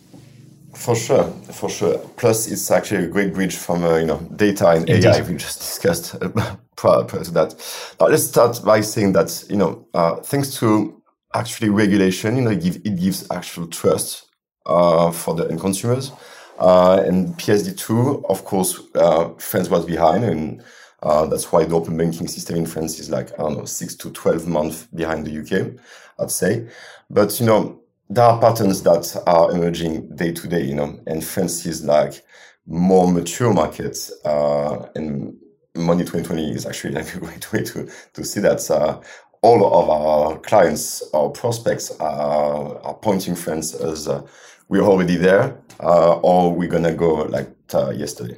[0.76, 1.98] For sure, for sure.
[2.18, 5.06] Plus, it's actually a great bridge from uh, you know data and Indeed.
[5.06, 6.16] AI we just discussed
[6.76, 7.56] prior, prior, to that.
[8.00, 10.97] Now, let's start by saying that you know uh, thanks to
[11.38, 14.30] actually regulation, you know, it, give, it gives actual trust
[14.66, 16.12] uh, for the end consumers.
[16.60, 20.64] Uh, and PSD2, of course, uh, France was behind, and
[21.04, 23.96] uh, that's why the open banking system in France is like, I don't know, six
[23.96, 25.80] to 12 months behind the UK,
[26.20, 26.68] I'd say.
[27.10, 31.24] But, you know, there are patterns that are emerging day to day, you know, and
[31.24, 32.24] France is like
[32.66, 35.38] more mature markets, uh, and
[35.76, 38.70] Money 2020 is actually like a great way to, to see that.
[38.70, 39.00] Uh,
[39.48, 44.22] all of our clients, our prospects are, are pointing France as uh,
[44.68, 48.38] we're already there uh, or we're going to go like uh, yesterday.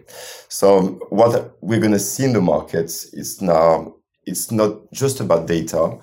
[0.49, 3.95] So what we're going to see in the markets is now,
[4.27, 5.97] it's not just about data.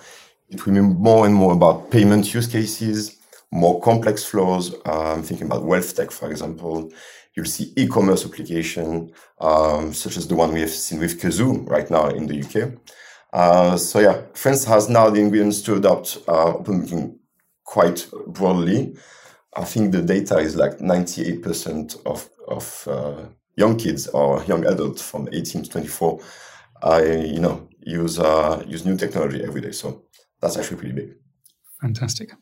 [0.49, 3.17] It will be more and more about payment use cases,
[3.53, 4.75] more complex flows.
[4.85, 6.91] Uh, I'm thinking about wealth tech, for example.
[7.37, 11.89] You'll see e-commerce application, um, such as the one we have seen with Cazoo right
[11.91, 12.73] now in the UK.
[13.33, 17.19] Uh, so yeah, France has now the ingredients to adopt uh, open banking
[17.65, 18.97] quite broadly.
[19.55, 25.03] I think the data is like 98% of, of uh, young kids or young adults
[25.03, 26.21] from 18 to 24,
[26.83, 29.73] I, you know, use, uh, use new technology every day.
[29.73, 30.05] So
[30.41, 31.15] that's actually pretty big.
[31.81, 32.33] Fantastic.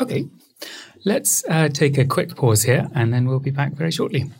[0.00, 0.28] Okay,
[1.04, 4.30] let's uh, take a quick pause here and then we'll be back very shortly.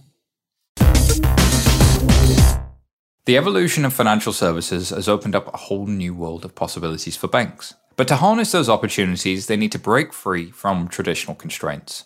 [3.27, 7.27] The evolution of financial services has opened up a whole new world of possibilities for
[7.27, 7.75] banks.
[7.97, 12.05] But to harness those opportunities, they need to break free from traditional constraints.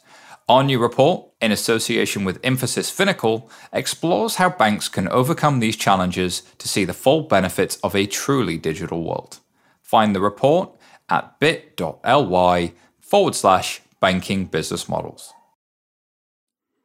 [0.48, 6.40] Our new report, in association with Infosys Finacle, explores how banks can overcome these challenges
[6.56, 9.40] to see the full benefits of a truly digital world.
[9.82, 10.70] Find the report
[11.10, 15.34] at bit.ly forward slash banking business models.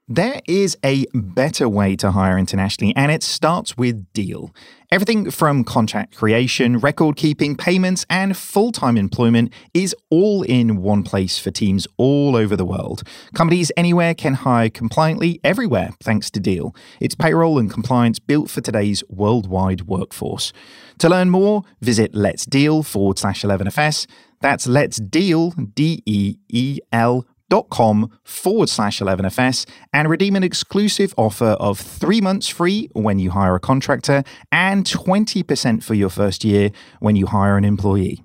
[0.08, 4.54] There is a better way to hire internationally, and it starts with Deel.
[4.92, 11.02] Everything from contract creation, record keeping, payments, and full time employment is all in one
[11.02, 13.02] place for teams all over the world.
[13.34, 16.76] Companies anywhere can hire compliantly everywhere thanks to Deel.
[17.00, 20.54] It's payroll and compliance built for today's worldwide workforce.
[21.00, 24.06] To learn more, visit Let's Deel forward slash 11FS.
[24.40, 30.44] That's Let's Deel, D E E L dot com forward slash 11fs and redeem an
[30.44, 36.10] exclusive offer of three months free when you hire a contractor and 20% for your
[36.10, 38.24] first year when you hire an employee.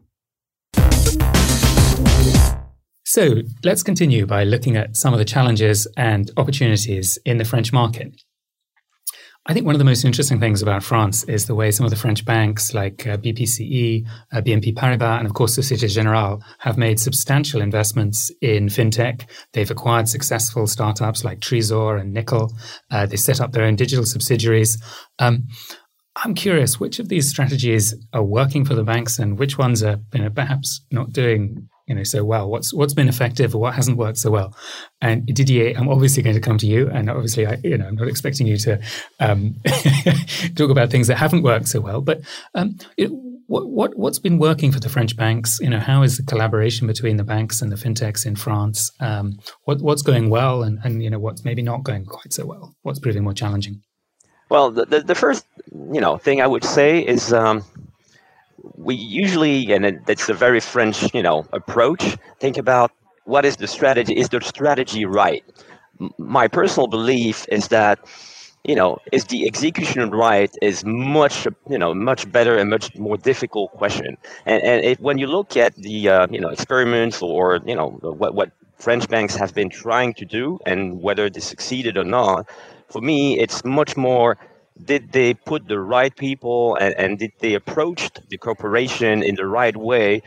[3.05, 7.73] So let's continue by looking at some of the challenges and opportunities in the French
[7.73, 8.15] market.
[9.47, 11.91] I think one of the most interesting things about France is the way some of
[11.91, 16.77] the French banks like uh, BPCE, uh, BNP Paribas, and of course Societe Generale have
[16.77, 19.27] made substantial investments in fintech.
[19.55, 22.53] They've acquired successful startups like Treezor and Nickel.
[22.91, 24.81] Uh, they set up their own digital subsidiaries.
[25.19, 25.49] Um,
[26.17, 30.01] I'm curious, which of these strategies are working for the banks and which ones are
[30.13, 33.75] you know, perhaps not doing you know so well what's what's been effective or what
[33.75, 34.57] hasn't worked so well.
[35.03, 37.97] And didier i'm obviously going to come to you and obviously i you know i'm
[37.97, 38.81] not expecting you to
[39.19, 39.57] um,
[40.55, 42.21] talk about things that haven't worked so well but
[42.55, 42.79] um,
[43.49, 45.59] what, what what's been working for the french banks?
[45.61, 49.41] You know how is the collaboration between the banks and the fintechs in france um,
[49.65, 52.77] what, what's going well and, and you know what's maybe not going quite so well?
[52.83, 53.83] What's proving more challenging?
[54.49, 55.45] Well the, the, the first
[55.93, 57.65] you know thing i would say is um,
[58.77, 62.17] we usually, and it's a very French, you know, approach.
[62.41, 62.93] Think about
[63.25, 64.17] what is the strategy?
[64.17, 65.45] Is the strategy right?
[66.19, 67.99] My personal belief is that,
[68.65, 70.55] you know, is the execution right?
[70.63, 74.17] Is much, you know, much better and much more difficult question.
[74.47, 77.91] And and it, when you look at the, uh, you know, experiments or you know
[78.03, 82.49] what what French banks have been trying to do and whether they succeeded or not,
[82.89, 84.37] for me, it's much more
[84.85, 89.47] did they put the right people and, and did they approach the corporation in the
[89.47, 90.23] right way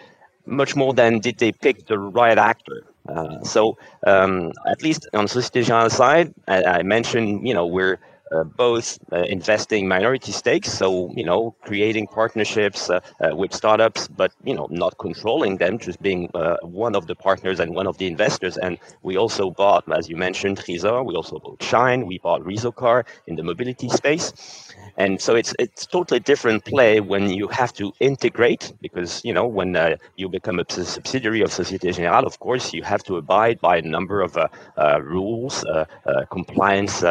[0.46, 2.84] much more than did they pick the right actor?
[3.08, 8.00] Uh, so um, at least on Societe side I, I mentioned you know we're
[8.34, 14.08] uh, both uh, investing minority stakes, so you know, creating partnerships uh, uh, with startups,
[14.08, 17.88] but you know, not controlling them, just being uh, one of the partners and one
[17.88, 18.58] of the investors.
[18.58, 21.06] And we also bought, as you mentioned, Treezor.
[21.06, 22.06] We also bought Shine.
[22.08, 24.34] We bought Reezocar in the mobility space.
[24.98, 29.48] And so it's it's totally different play when you have to integrate because you know
[29.48, 29.76] when
[30.16, 33.82] you become a subsidiary of Societe Generale, of course you have to abide by a
[33.82, 34.38] number of
[35.04, 35.64] rules,
[36.30, 37.04] compliance.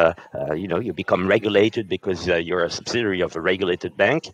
[0.55, 4.31] You know you become regulated because you're a subsidiary of a regulated bank,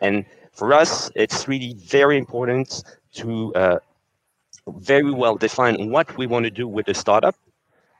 [0.00, 3.52] and for us it's really very important to
[4.66, 7.34] very well define what we want to do with the startup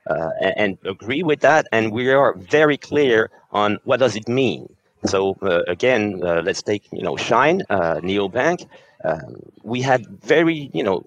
[0.08, 1.66] uh, and, agree with that.
[1.72, 4.74] And we are very clear on what does it mean.
[5.04, 8.66] So uh, again, uh, let's take you know Shine, uh, neobank.
[9.04, 11.04] Um, we had very you know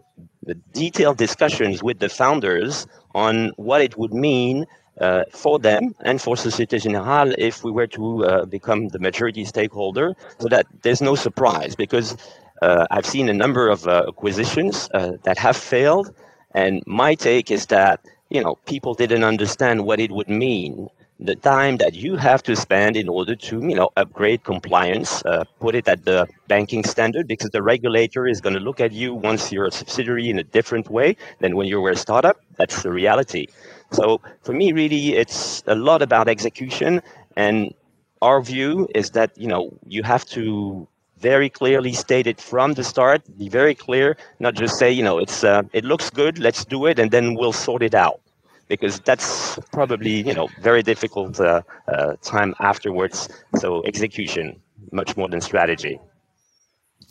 [0.74, 4.66] detailed discussions with the founders on what it would mean
[5.00, 9.44] uh, for them and for Societe Generale if we were to uh, become the majority
[9.46, 12.16] stakeholder, so that there's no surprise because
[12.62, 16.14] uh, I've seen a number of acquisitions that have failed,
[16.54, 20.90] and my take is that you know people didn't understand what it would mean
[21.20, 25.44] the time that you have to spend in order to you know upgrade compliance uh,
[25.60, 29.14] put it at the banking standard because the regulator is going to look at you
[29.14, 32.38] once you're a subsidiary in a different way than when you were a startup.
[32.58, 33.48] That's the reality
[33.94, 37.02] so for me really it's a lot about execution
[37.38, 37.74] and
[38.22, 40.88] our view is that you know you have to
[41.18, 45.20] very clearly state it from the start be very clear not just say you know
[45.20, 48.20] it's uh, it looks good let's do it and then we'll sort it out
[48.68, 53.30] because that's probably you know very difficult uh, uh, time afterwards.
[53.56, 56.00] So execution much more than strategy.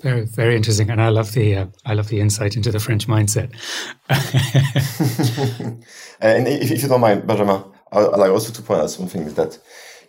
[0.02, 3.06] Very, very interesting, and I love the uh, I love the insight into the French
[3.06, 3.52] mindset.
[6.20, 9.34] and if, if, you don't mind, Benjamin, I'd like also to point out something is
[9.34, 9.58] that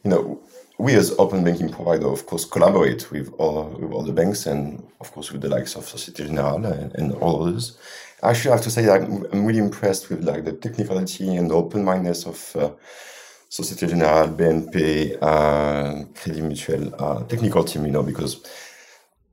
[0.04, 0.42] you know
[0.80, 4.84] we as open banking provider, of course, collaborate with all with all the banks and
[5.00, 7.78] of course with the likes of Societe Generale and, and all others
[8.24, 11.56] actually, I have to say I'm, I'm really impressed with like the technicality and the
[11.56, 12.72] open-mindedness of uh,
[13.50, 18.42] Societe Generale, BNP, uh, Crédit Mutuel, uh, technical team, you know, because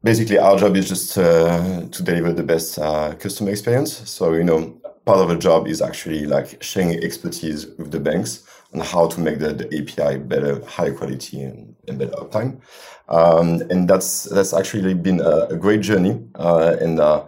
[0.02, 4.08] basically our job is just to deliver the best uh, customer experience.
[4.08, 8.44] So, you know, part of the job is actually like sharing expertise with the banks
[8.72, 12.60] on how to make the, the API better, higher quality and, and better uptime.
[13.08, 16.22] Um, and that's that's actually been a, a great journey.
[16.36, 17.26] Uh, and uh,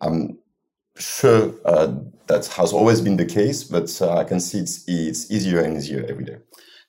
[0.00, 0.38] I'm
[0.96, 1.92] sure uh,
[2.28, 5.76] that has always been the case, but uh, I can see it's, it's easier and
[5.76, 6.36] easier every day.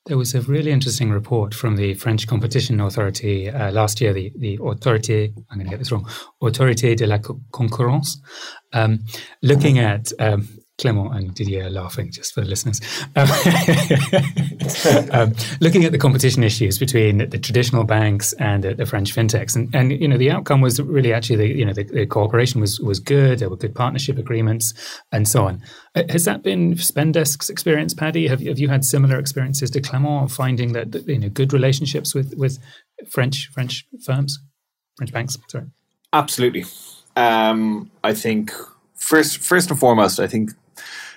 [0.07, 4.31] There was a really interesting report from the French Competition Authority uh, last year, the,
[4.35, 6.07] the Autorité, I'm going to get this wrong,
[6.43, 7.17] Autorité de la
[7.51, 8.21] Concurrence,
[8.73, 8.99] um,
[9.41, 10.47] looking at um,
[10.77, 12.81] Clement and Didier laughing, just for the listeners.
[13.15, 13.29] Um,
[15.11, 19.55] um, looking at the competition issues between the traditional banks and the, the, French fintechs,
[19.55, 22.59] and, and you know the outcome was really actually the you know the, the, cooperation
[22.59, 23.39] was was good.
[23.39, 24.73] There were good partnership agreements
[25.13, 25.61] and so on.
[25.95, 28.27] Uh, has that been Spendesk's experience, Paddy?
[28.27, 32.13] Have you, have you had similar experiences to Clement, finding that you know good relationships
[32.13, 32.59] with with
[33.09, 34.39] French French firms,
[34.97, 35.37] French banks?
[35.47, 35.67] Sorry.
[36.11, 36.65] Absolutely.
[37.15, 38.51] Um, I think
[38.95, 40.51] first first and foremost, I think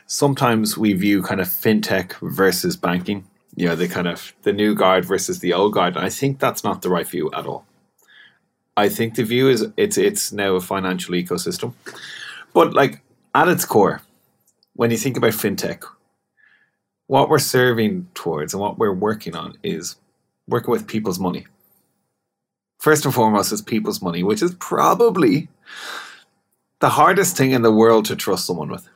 [0.09, 4.75] sometimes we view kind of fintech versus banking, you know, the kind of the new
[4.75, 5.97] guard versus the old guard.
[5.97, 7.65] And I think that's not the right view at all.
[8.77, 11.75] I think the view is it's it's now a financial ecosystem.
[12.53, 13.03] But like
[13.35, 14.03] at its core,
[14.75, 15.85] when you think about fintech,
[17.07, 19.97] what we're serving towards and what we're working on is
[20.47, 21.47] working with people's money.
[22.79, 25.49] First and foremost, is people's money, which is probably
[26.79, 28.89] the hardest thing in the world to trust someone with.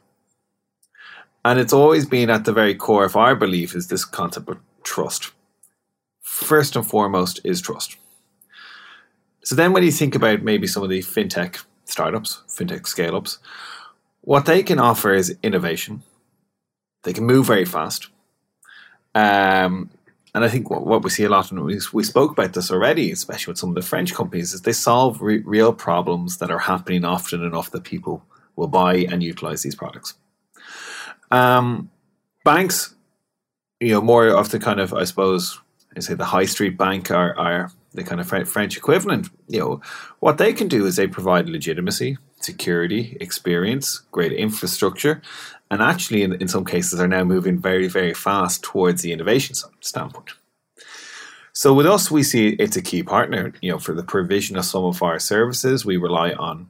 [1.45, 4.59] And it's always been at the very core of our belief is this concept of
[4.84, 5.32] trust.
[6.20, 7.97] First and foremost is trust.
[9.45, 13.38] So then when you think about maybe some of the fintech startups, fintech scale ups,
[14.20, 16.05] what they can offer is innovation.
[17.03, 18.09] They can move very fast.
[19.16, 19.90] Um,
[20.34, 22.70] and I think what, what, we see a lot, and we, we spoke about this
[22.70, 26.51] already, especially with some of the French companies, is they solve re- real problems that
[26.51, 28.24] are happening often enough that people
[28.57, 30.14] will buy and utilize these products.
[31.33, 31.91] Um,
[32.45, 32.95] banks,
[33.80, 35.59] you know, more of the kind of, I suppose,
[35.97, 39.28] I say the high street bank are, are the kind of French equivalent.
[39.49, 39.80] You know,
[40.20, 45.20] what they can do is they provide legitimacy, security, experience, great infrastructure,
[45.70, 49.57] and actually, in, in some cases, are now moving very, very fast towards the innovation
[49.80, 50.33] standpoint.
[51.55, 53.55] So with us, we see it's a key partner.
[53.62, 56.68] You know, for the provision of some of our services, we rely on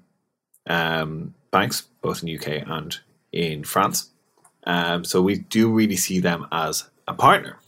[0.69, 2.97] um, banks, both in UK and
[3.33, 4.12] in France.
[4.65, 7.59] Um, so we do really see them as a partner.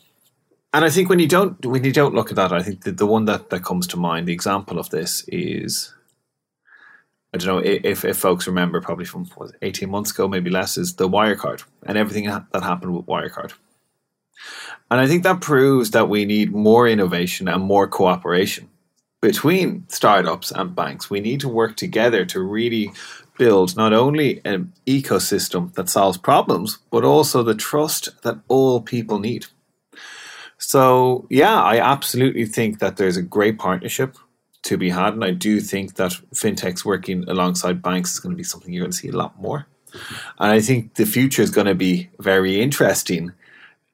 [0.72, 2.92] And I think when you don't when you don't look at that, I think the,
[2.92, 5.94] the one that, that comes to mind, the example of this is
[7.32, 10.76] I don't know if, if folks remember probably from what, 18 months ago, maybe less,
[10.76, 13.52] is the Wirecard and everything that happened with Wirecard.
[14.90, 18.68] And I think that proves that we need more innovation and more cooperation
[19.20, 21.10] between startups and banks.
[21.10, 22.92] We need to work together to really
[23.38, 29.18] build not only an ecosystem that solves problems, but also the trust that all people
[29.18, 29.46] need.
[30.58, 34.16] So, yeah, I absolutely think that there's a great partnership
[34.62, 35.14] to be had.
[35.14, 38.84] And I do think that fintechs working alongside banks is going to be something you're
[38.84, 39.66] going to see a lot more.
[40.38, 43.32] And I think the future is going to be very interesting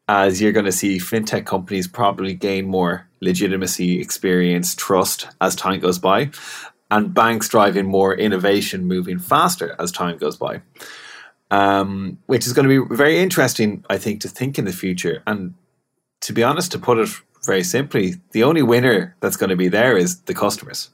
[0.08, 5.78] as you're going to see fintech companies probably gain more legitimacy, experience, trust as time
[5.78, 6.30] goes by
[6.90, 10.62] and banks driving more innovation, moving faster as time goes by.
[11.52, 15.20] Um, which is going to be very interesting, I think, to think in the future.
[15.26, 15.54] And
[16.20, 17.08] to be honest, to put it
[17.44, 20.90] very simply, the only winner that's going to be there is the customers.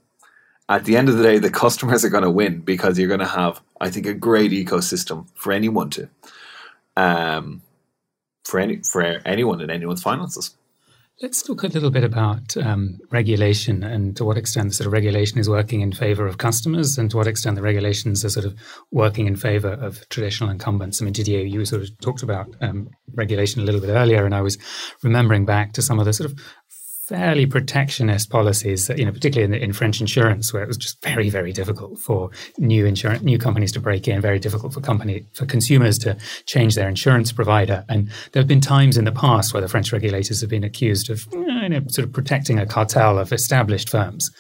[0.69, 3.21] At the end of the day, the customers are going to win because you're going
[3.21, 6.09] to have, I think, a great ecosystem for anyone to
[6.97, 7.63] um,
[8.45, 10.57] for any for anyone in anyone's finances.
[11.23, 14.93] Let's talk a little bit about um, regulation and to what extent the sort of
[14.93, 18.45] regulation is working in favor of customers and to what extent the regulations are sort
[18.45, 18.55] of
[18.91, 21.01] working in favor of traditional incumbents.
[21.01, 24.35] I mean, Didier, you sort of talked about um, regulation a little bit earlier, and
[24.35, 24.59] I was
[25.03, 26.39] remembering back to some of the sort of
[27.07, 31.31] fairly protectionist policies, you know, particularly in, in, French insurance, where it was just very,
[31.31, 35.47] very difficult for new insurance, new companies to break in, very difficult for company for
[35.47, 37.85] consumers to change their insurance provider.
[37.89, 41.09] And there have been times in the past where the French regulators have been accused
[41.09, 44.31] of, you know, sort of protecting a cartel of established firms.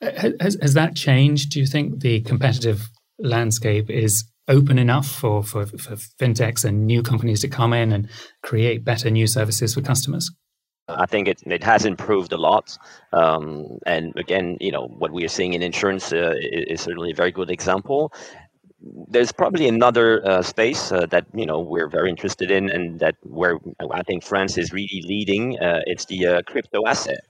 [0.00, 1.50] Has, has that changed?
[1.50, 2.88] Do you think the competitive
[3.18, 8.08] landscape is open enough for, for, for fintechs and new companies to come in and
[8.44, 10.30] create better new services for customers?
[10.88, 12.78] I think it, it has improved a lot.
[13.12, 17.14] Um, and again, you know, what we are seeing in insurance uh, is, certainly a
[17.14, 18.12] very good example.
[19.08, 23.16] There's probably another uh, space uh, that you know we're very interested in, and that
[23.22, 23.58] where
[23.90, 25.58] I think France is really leading.
[25.58, 27.20] Uh, it's the uh, crypto asset.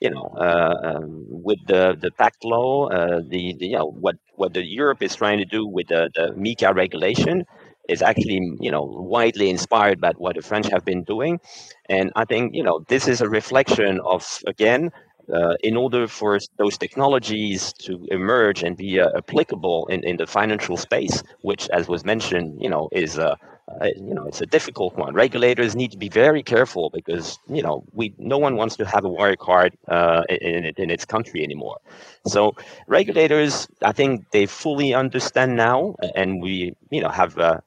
[0.00, 4.54] You know, uh, um, with the the PACT law, the, the you know what what
[4.54, 7.44] the Europe is trying to do with the, the MiCA regulation
[7.88, 11.40] is actually you know widely inspired by what the French have been doing,
[11.88, 14.90] and I think you know this is a reflection of again.
[15.32, 20.26] Uh, in order for those technologies to emerge and be uh, applicable in, in the
[20.26, 23.34] financial space, which, as was mentioned, you know, is a
[23.80, 25.14] uh, you know it's a difficult one.
[25.14, 29.06] Regulators need to be very careful because you know we no one wants to have
[29.06, 31.78] a Wirecard uh, in, in its country anymore.
[32.26, 32.54] So
[32.86, 37.60] regulators, I think they fully understand now, and we you know have uh,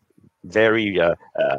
[0.43, 1.57] very uh, uh,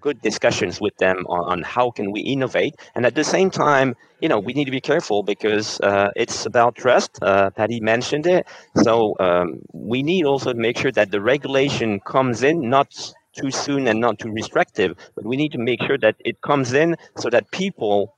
[0.00, 2.74] good discussions with them on, on, how can we innovate.
[2.94, 6.46] And at the same time you know we need to be careful because uh, it's
[6.46, 7.18] about trust.
[7.22, 8.46] Uh, Paddy mentioned it.
[8.82, 12.88] So um, we need also to make sure that the regulation comes in not
[13.36, 16.72] too soon and not too restrictive but we need to make sure that it comes
[16.74, 18.14] in so that people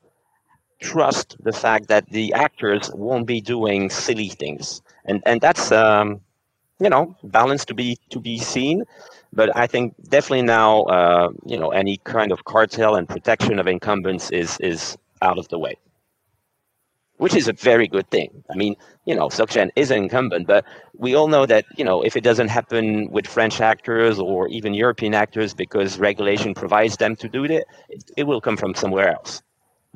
[0.81, 4.83] trust the fact that the actors won't be doing silly things.
[5.05, 6.21] And and that's um,
[6.81, 8.85] you know balance to be to be seen
[9.35, 13.67] but I think definitely now, uh, you know, any kind of cartel and protection of
[13.67, 15.75] incumbents is is out of the way,
[17.17, 18.45] which is a very good thing.
[18.51, 20.65] I mean, you know, SocGen is an incumbent, but
[20.97, 24.75] we all know that you know if it doesn't happen with French actors or even
[24.75, 29.09] European actors because regulation provides them to do it, it, it will come from somewhere
[29.13, 29.43] else.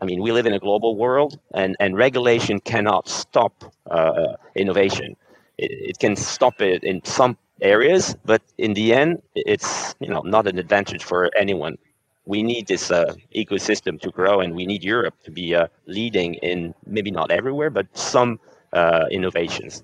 [0.01, 5.17] I mean, we live in a global world, and, and regulation cannot stop uh, innovation.
[5.59, 10.21] It, it, can stop it in some areas, but in the end, it's you know
[10.23, 11.79] not an advantage for anyone.
[12.25, 16.35] We need this uh, ecosystem to grow, and we need Europe to be uh, leading
[16.35, 18.39] in maybe not everywhere, but some
[18.73, 19.83] uh, innovations.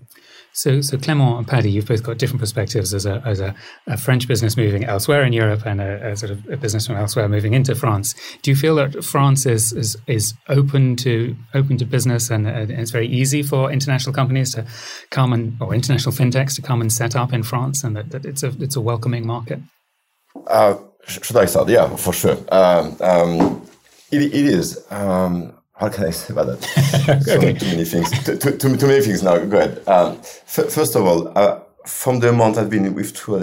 [0.57, 3.57] So, so Clément and Paddy, you've both got different perspectives as a as a,
[3.89, 6.95] a French business moving elsewhere in Europe and a, a, sort of a business from
[6.95, 8.15] elsewhere moving into France.
[8.43, 12.71] Do you feel that France is is, is open to open to business and, and
[12.71, 14.65] it's very easy for international companies to
[15.11, 18.25] come and or international fintechs to come and set up in France, and that, that
[18.25, 19.59] it's a it's a welcoming market?
[20.47, 20.77] Uh,
[21.09, 21.69] should I start?
[21.69, 22.39] Yeah, for sure.
[22.53, 23.67] Um, um,
[24.13, 24.87] it, it is.
[24.91, 26.63] Um, how can I say about that?
[27.25, 27.53] so okay.
[27.55, 28.11] too many things.
[28.25, 29.39] Too, too, too, many things now.
[29.39, 29.87] Go ahead.
[29.89, 33.37] Um, f- first of all, uh, from the amount I've been with True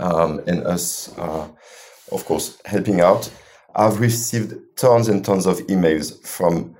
[0.00, 1.48] um, and us, uh,
[2.10, 3.30] of course, helping out,
[3.76, 6.74] I've received tons and tons of emails from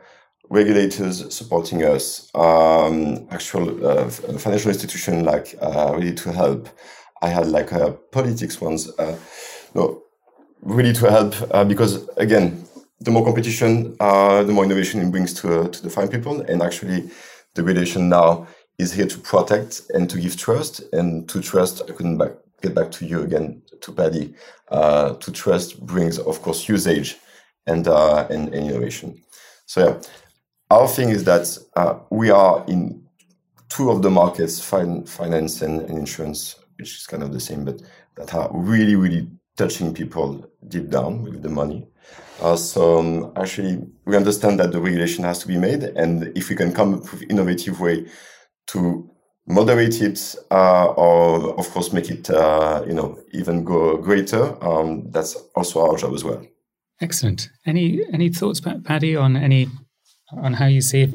[0.48, 6.68] regulators supporting us, um, actual uh, financial institution like uh, ready to help.
[7.22, 9.18] I had like uh, politics ones, uh,
[9.74, 10.02] no,
[10.62, 12.63] ready to help uh, because again,
[13.04, 16.40] the more competition, uh, the more innovation it brings to, uh, to the fine people.
[16.40, 17.10] And actually,
[17.54, 18.46] the regulation now
[18.78, 20.82] is here to protect and to give trust.
[20.92, 22.32] And to trust, I couldn't back,
[22.62, 24.34] get back to you again, to Paddy.
[24.70, 27.18] Uh, to trust brings, of course, usage
[27.66, 29.22] and, uh, and, and, innovation.
[29.66, 30.00] So, yeah,
[30.70, 33.04] our thing is that uh, we are in
[33.68, 37.64] two of the markets, fin- finance and, and insurance, which is kind of the same,
[37.64, 37.82] but
[38.16, 41.86] that are really, really touching people deep down with the money.
[42.40, 46.48] Uh, so um, actually, we understand that the regulation has to be made, and if
[46.48, 48.06] we can come up with innovative way
[48.66, 49.08] to
[49.46, 55.10] moderate it, uh, or of course make it, uh, you know, even go greater, um,
[55.10, 56.44] that's also our job as well.
[57.00, 57.50] Excellent.
[57.66, 59.68] Any any thoughts, Paddy, on any
[60.32, 61.12] on how you see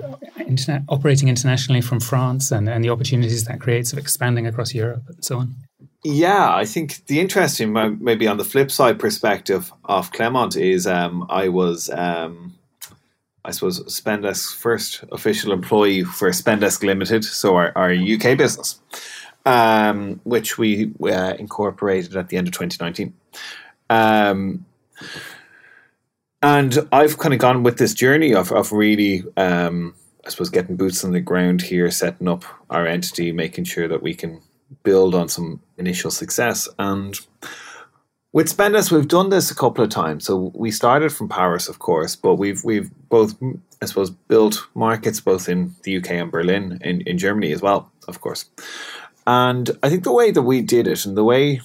[0.47, 5.03] internet operating internationally from France and, and the opportunities that creates of expanding across Europe
[5.07, 5.55] and so on?
[6.03, 11.25] Yeah, I think the interesting, maybe on the flip side perspective of Clément is um,
[11.29, 12.55] I was, um,
[13.43, 18.79] I suppose, Spendesk first official employee for Spendesk Limited, so our, our UK business,
[19.45, 23.13] um, which we uh, incorporated at the end of 2019.
[23.89, 24.65] Um,
[26.41, 29.95] and I've kind of gone with this journey of, of really, um,
[30.25, 34.01] I suppose, getting boots on the ground here, setting up our entity, making sure that
[34.01, 34.39] we can
[34.83, 36.67] build on some initial success.
[36.77, 37.19] And
[38.31, 40.25] with Spendesk, we've done this a couple of times.
[40.25, 43.35] So we started from Paris, of course, but we've we've both,
[43.81, 47.91] I suppose, built markets both in the UK and Berlin, in, in Germany as well,
[48.07, 48.45] of course.
[49.25, 51.61] And I think the way that we did it and the way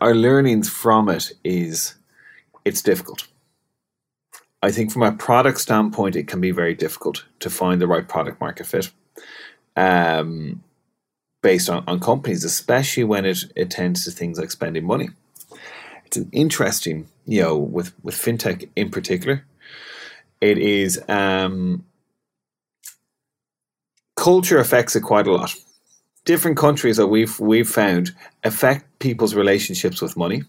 [0.00, 1.94] our learnings from it is
[2.64, 3.28] it's difficult
[4.64, 8.08] I think from a product standpoint, it can be very difficult to find the right
[8.08, 8.90] product market fit
[9.76, 10.64] um,
[11.44, 15.10] based on, on companies, especially when it, it tends to things like spending money.
[16.06, 19.44] It's an interesting, you know, with, with fintech in particular,
[20.40, 21.84] it is um,
[24.16, 25.54] culture affects it quite a lot.
[26.24, 30.44] Different countries that we've we've found affect people's relationships with money.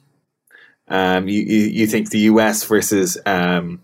[0.88, 3.82] Um, you, you, you think the US versus um,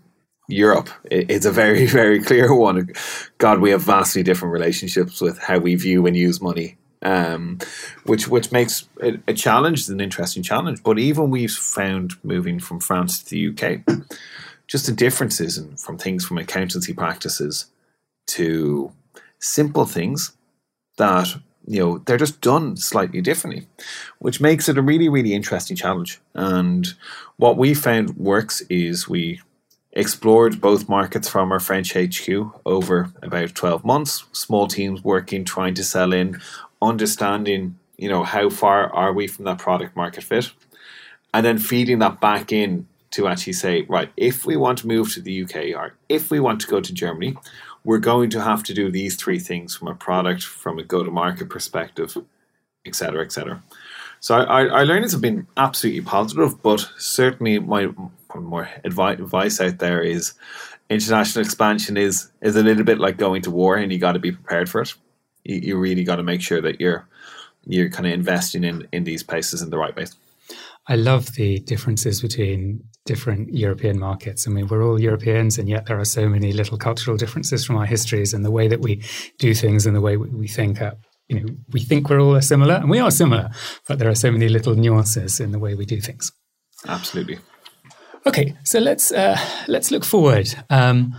[0.48, 2.92] Europe it's a very very clear one.
[3.36, 7.58] God, we have vastly different relationships with how we view and use money, um,
[8.04, 10.82] which which makes it a challenge, an interesting challenge.
[10.82, 14.06] But even we've found moving from France to the UK,
[14.66, 17.66] just the differences in, from things from accountancy practices
[18.28, 18.92] to
[19.38, 20.32] simple things
[20.96, 21.28] that
[21.66, 23.66] you know they're just done slightly differently
[24.18, 26.94] which makes it a really really interesting challenge and
[27.36, 29.40] what we found works is we
[29.92, 32.28] explored both markets from our French HQ
[32.64, 36.40] over about 12 months, small teams working, trying to sell in,
[36.82, 40.52] understanding, you know, how far are we from that product market fit,
[41.32, 45.12] and then feeding that back in to actually say, right, if we want to move
[45.14, 47.36] to the UK or if we want to go to Germany,
[47.84, 51.48] we're going to have to do these three things from a product, from a go-to-market
[51.48, 52.16] perspective,
[52.86, 53.62] etc., etc.
[54.20, 57.90] So our, our learnings have been absolutely positive, but certainly my
[58.34, 60.32] more advice out there is
[60.88, 64.18] international expansion is is a little bit like going to war, and you got to
[64.18, 64.94] be prepared for it.
[65.44, 67.08] You, you really got to make sure that you're
[67.64, 70.16] you're kind of investing in in these places in the right ways.
[70.88, 74.48] I love the differences between different European markets.
[74.48, 77.76] I mean, we're all Europeans, and yet there are so many little cultural differences from
[77.76, 79.02] our histories and the way that we
[79.38, 80.80] do things and the way we think
[81.28, 83.50] you know, we think we're all similar, and we are similar,
[83.88, 86.32] but there are so many little nuances in the way we do things.
[86.86, 87.38] Absolutely.
[88.26, 90.54] Okay, so let's uh, let's look forward.
[90.70, 91.18] Um,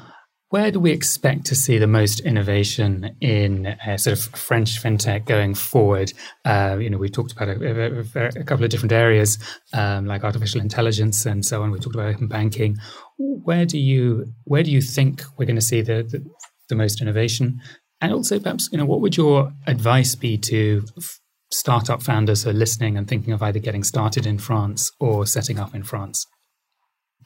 [0.53, 5.25] where do we expect to see the most innovation in uh, sort of French fintech
[5.25, 6.13] going forward?
[6.45, 9.39] Uh, you know, we talked about a, a, a couple of different areas
[9.73, 11.71] um, like artificial intelligence and so on.
[11.71, 12.77] We talked about open banking.
[13.17, 16.23] Where do you where do you think we're going to see the, the,
[16.69, 17.59] the most innovation?
[17.99, 21.19] And also, perhaps, you know, what would your advice be to f-
[21.51, 25.57] startup founders who are listening and thinking of either getting started in France or setting
[25.57, 26.27] up in France?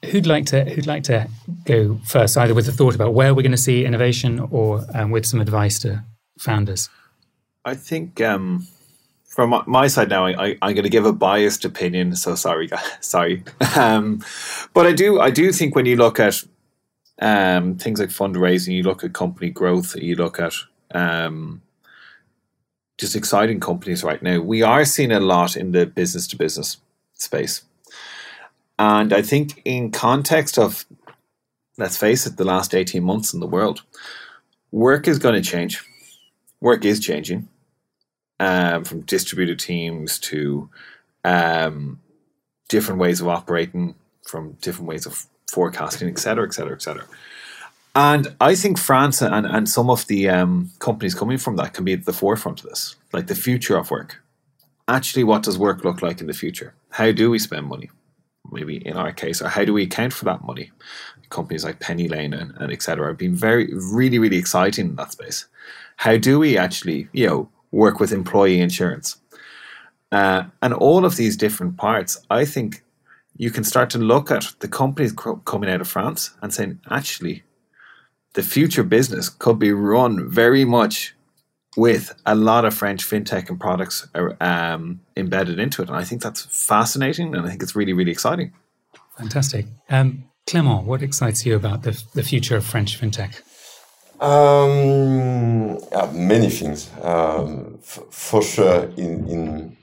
[0.06, 1.28] Who'd like to Who'd like to
[1.64, 5.10] go first, either with a thought about where we're going to see innovation, or um,
[5.10, 6.04] with some advice to
[6.38, 6.88] founders?
[7.64, 8.66] I think um,
[9.26, 12.16] from my side now, I, am going to give a biased opinion.
[12.16, 12.68] So sorry,
[13.00, 13.44] sorry,
[13.76, 14.24] um,
[14.74, 16.42] but I do I do think when you look at
[17.20, 20.54] um, things like fundraising, you look at company growth, you look at
[20.92, 21.62] um,
[22.98, 24.40] just exciting companies right now.
[24.40, 26.78] We are seeing a lot in the business to business
[27.14, 27.62] space.
[28.78, 30.86] And I think, in context of,
[31.76, 33.82] let's face it, the last 18 months in the world,
[34.70, 35.84] work is going to change.
[36.60, 37.48] Work is changing
[38.40, 40.68] um, from distributed teams to
[41.24, 42.00] um,
[42.68, 43.94] different ways of operating,
[44.26, 47.04] from different ways of forecasting, et cetera, et cetera, et cetera.
[47.94, 51.84] And I think France and, and some of the um, companies coming from that can
[51.84, 54.22] be at the forefront of this, like the future of work.
[54.86, 56.74] Actually, what does work look like in the future?
[56.90, 57.90] How do we spend money?
[58.50, 60.70] Maybe in our case, or how do we account for that money?
[61.28, 65.12] Companies like Pennylane and, and et cetera have been very, really, really exciting in that
[65.12, 65.46] space.
[65.96, 69.16] How do we actually, you know, work with employee insurance?
[70.10, 72.82] Uh, and all of these different parts, I think
[73.36, 75.12] you can start to look at the companies
[75.44, 77.42] coming out of France and saying, actually,
[78.32, 81.14] the future business could be run very much
[81.76, 84.06] with a lot of French fintech and products
[84.40, 85.88] um, embedded into it.
[85.88, 88.52] And I think that's fascinating and I think it's really, really exciting.
[89.16, 89.66] Fantastic.
[89.90, 93.42] Um, Clement, what excites you about the, the future of French fintech?
[94.20, 96.90] Um, yeah, many things.
[97.02, 99.76] Um, f- for sure, in, in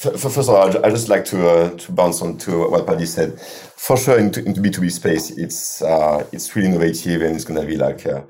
[0.00, 3.38] First of all, I just like to uh, to bounce on to what Paddy said.
[3.38, 7.66] For sure, into, into B2B space, it's uh, it's really innovative and it's going to
[7.66, 8.22] be like uh,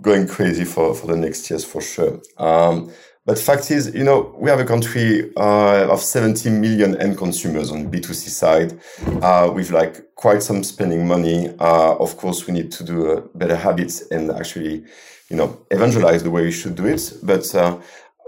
[0.00, 2.20] going crazy for, for the next years for sure.
[2.38, 2.92] Um,
[3.24, 7.70] But fact is, you know, we have a country uh, of 70 million end consumers
[7.70, 8.80] on B2C side,
[9.22, 11.48] uh, with like quite some spending money.
[11.60, 14.84] Uh, of course, we need to do uh, better habits and actually,
[15.28, 17.12] you know, evangelize the way we should do it.
[17.22, 17.78] But uh,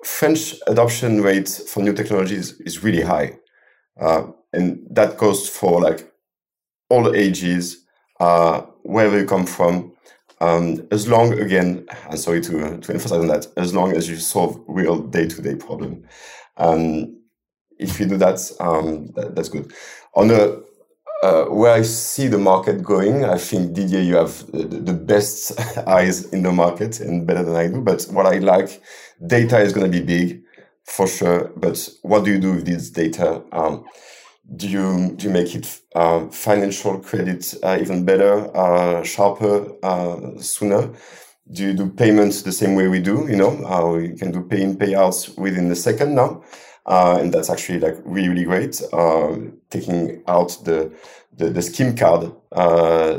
[0.05, 3.37] French adoption rate for new technologies is really high.
[4.01, 6.09] Uh, and that goes for like
[6.89, 7.85] all ages,
[8.85, 9.93] wherever you come from,
[10.45, 14.17] um, as long, again, I'm sorry to, to emphasize on that, as long as you
[14.17, 16.05] solve real day to day problem.
[16.57, 17.21] Um,
[17.79, 19.73] if you do that, um, that, that's good.
[20.15, 20.65] On the
[21.23, 25.59] uh, where I see the market going, I think Didier, you have the, the best
[25.89, 27.81] eyes in the market and better than I do.
[27.81, 28.83] But what I like,
[29.27, 30.43] data is going to be big
[30.85, 31.51] for sure.
[31.57, 33.43] But what do you do with this data?
[33.53, 33.87] Um,
[34.57, 40.39] do you do you make it uh, financial credit uh, even better, uh, sharper, uh,
[40.39, 40.91] sooner?
[41.51, 43.27] Do you do payments the same way we do?
[43.29, 46.43] You know, uh, we can do pay in payouts within a second now,
[46.87, 48.81] uh, and that's actually like really really great.
[49.71, 50.93] taking out the
[51.33, 52.33] the, the scheme card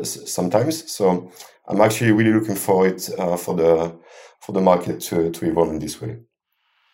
[0.05, 0.91] sometimes.
[0.91, 1.31] So
[1.67, 3.95] I'm actually really looking forward for the
[4.41, 6.19] for the market to to evolve in this way.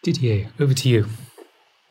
[0.03, 1.05] Didier, over to you.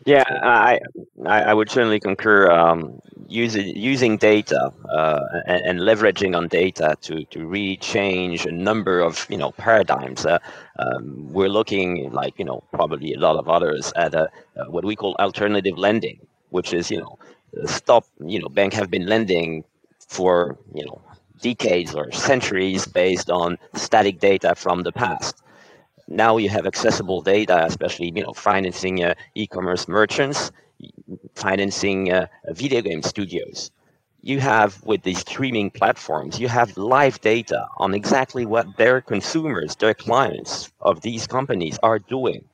[0.07, 0.81] Yeah, I,
[1.27, 2.51] I would certainly concur.
[2.51, 8.51] Um, using using data uh, and, and, leveraging on data to to really change a
[8.53, 10.27] number of you know paradigms.
[10.27, 10.39] Uh,
[10.79, 14.85] um, we're looking like you know probably a lot of others at a, uh, what
[14.85, 16.19] we call alternative lending,
[16.51, 17.19] which is you know
[17.67, 19.65] stop you know bank have been lending
[20.09, 21.01] for you know
[21.41, 25.43] decades or centuries based on static data from the past
[26.11, 30.51] now you have accessible data, especially you know financing uh, e-commerce merchants,
[31.35, 33.71] financing uh, video game studios.
[34.23, 39.77] You have with these streaming platforms, you have live data on exactly what their consumers,
[39.77, 42.45] their clients of these companies are doing.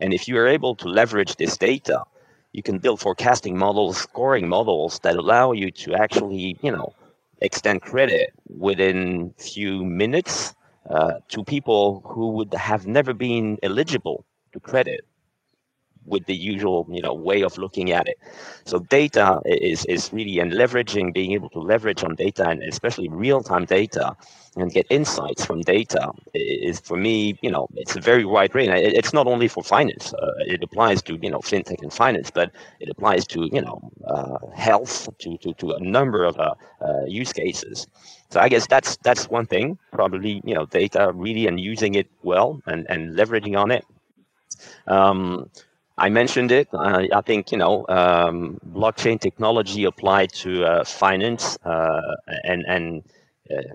[0.00, 2.04] And if you are able to leverage this data,
[2.52, 6.92] you can build forecasting models, scoring models that allow you to actually, you know,
[7.40, 10.54] extend credit within few minutes
[10.90, 15.04] uh, to people who would have never been eligible to credit
[16.06, 18.18] with the usual you know way of looking at it.
[18.64, 23.08] So data is is really and leveraging being able to leverage on data and especially
[23.08, 24.16] real-time data
[24.56, 28.70] and get insights from data is for me you know it's a very wide range.
[28.74, 32.52] It's not only for finance uh, it applies to you know fintech and finance but
[32.80, 37.04] it applies to you know uh, health to, to to a number of uh, uh
[37.06, 37.86] use cases
[38.30, 42.08] so i guess that's that's one thing probably you know data really and using it
[42.22, 43.84] well and and leveraging on it
[44.86, 45.50] um,
[45.98, 46.68] I mentioned it.
[46.74, 52.00] I think you know um, blockchain technology applied to uh, finance uh,
[52.44, 53.02] and and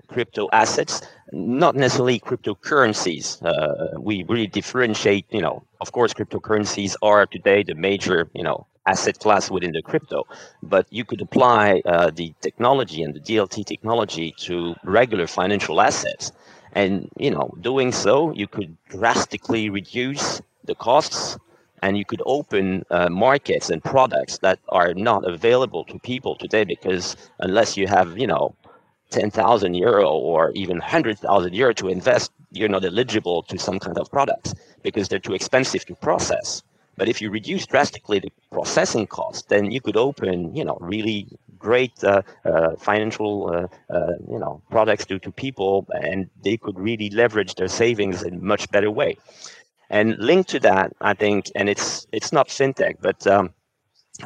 [0.08, 1.02] crypto assets,
[1.32, 3.42] not necessarily cryptocurrencies.
[3.44, 5.26] Uh, we really differentiate.
[5.30, 9.82] You know, of course, cryptocurrencies are today the major you know asset class within the
[9.82, 10.24] crypto,
[10.62, 16.32] but you could apply uh, the technology and the DLT technology to regular financial assets.
[16.72, 21.38] And you know, doing so, you could drastically reduce the costs
[21.82, 26.64] and you could open uh, markets and products that are not available to people today
[26.64, 28.54] because unless you have you know
[29.12, 34.10] 10,000 euro or even 100,000 euro to invest you're not eligible to some kind of
[34.10, 36.62] products because they're too expensive to process.
[36.96, 41.28] But if you reduce drastically the processing cost then you could open you know really
[41.58, 46.78] great uh, uh, financial uh, uh you know products to, to people and they could
[46.78, 49.16] really leverage their savings in much better way.
[49.90, 53.50] And linked to that, I think, and it's it's not fintech, but um,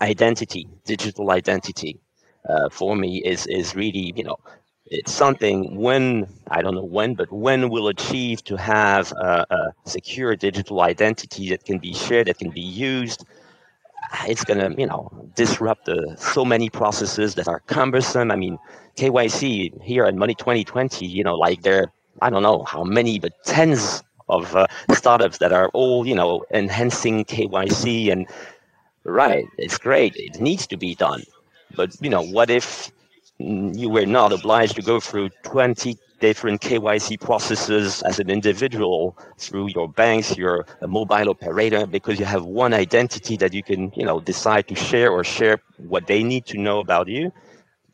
[0.00, 1.98] identity, digital identity,
[2.48, 4.38] uh, for me is is really you know
[4.86, 9.74] it's something when I don't know when, but when we'll achieve to have a, a
[9.88, 13.24] secure digital identity that can be shared, that can be used.
[14.26, 18.30] It's gonna, you know, disrupt the, so many processes that are cumbersome.
[18.30, 18.58] I mean,
[18.96, 23.32] KYC here at Money 2020, you know, like there, I don't know how many, but
[23.44, 28.26] tens of uh, startups that are all you know enhancing KYC and
[29.04, 31.22] right, it's great, it needs to be done,
[31.76, 32.90] but you know what if
[33.38, 39.68] you were not obliged to go through 20 different KYC processes as an individual through
[39.74, 44.20] your banks, your mobile operator, because you have one identity that you can, you know,
[44.20, 47.32] decide to share or share what they need to know about you.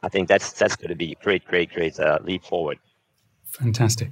[0.05, 2.79] I think that's that's going to be a great, great, great uh, leap forward.
[3.51, 4.11] Fantastic.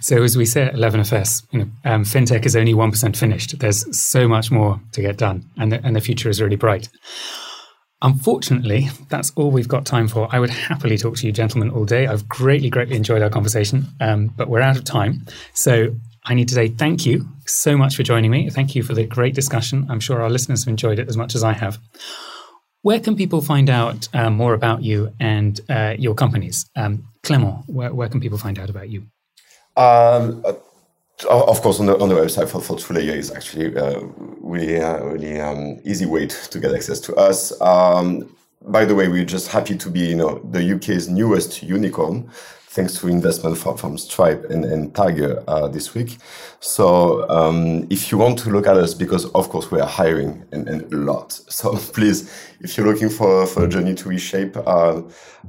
[0.00, 3.58] So as we say at 11FS, you know, um, fintech is only 1% finished.
[3.58, 6.88] There's so much more to get done and the, and the future is really bright.
[8.02, 10.28] Unfortunately, that's all we've got time for.
[10.32, 12.08] I would happily talk to you gentlemen all day.
[12.08, 15.24] I've greatly, greatly enjoyed our conversation, um, but we're out of time.
[15.54, 15.94] So
[16.24, 18.50] I need to say thank you so much for joining me.
[18.50, 19.86] Thank you for the great discussion.
[19.88, 21.78] I'm sure our listeners have enjoyed it as much as I have.
[22.82, 26.66] Where can people find out uh, more about you and uh, your companies?
[26.74, 29.02] Um, Clément, where, where, can people find out about you?
[29.76, 30.54] Um, uh,
[31.24, 34.00] of course, on the, on the website for, for TrueLayer is actually uh,
[34.40, 37.58] really, uh, really um, easy way to, get access to us.
[37.60, 42.30] Um, by the way, we're just happy to be, you know, the UK's newest unicorn
[42.72, 46.16] thanks to investment from, from Stripe and, and Tiger uh, this week.
[46.60, 50.42] So um, if you want to look at us, because of course we are hiring
[50.52, 51.38] and, and a lot.
[51.52, 55.02] So please, if you're looking for, for a journey to reshape uh,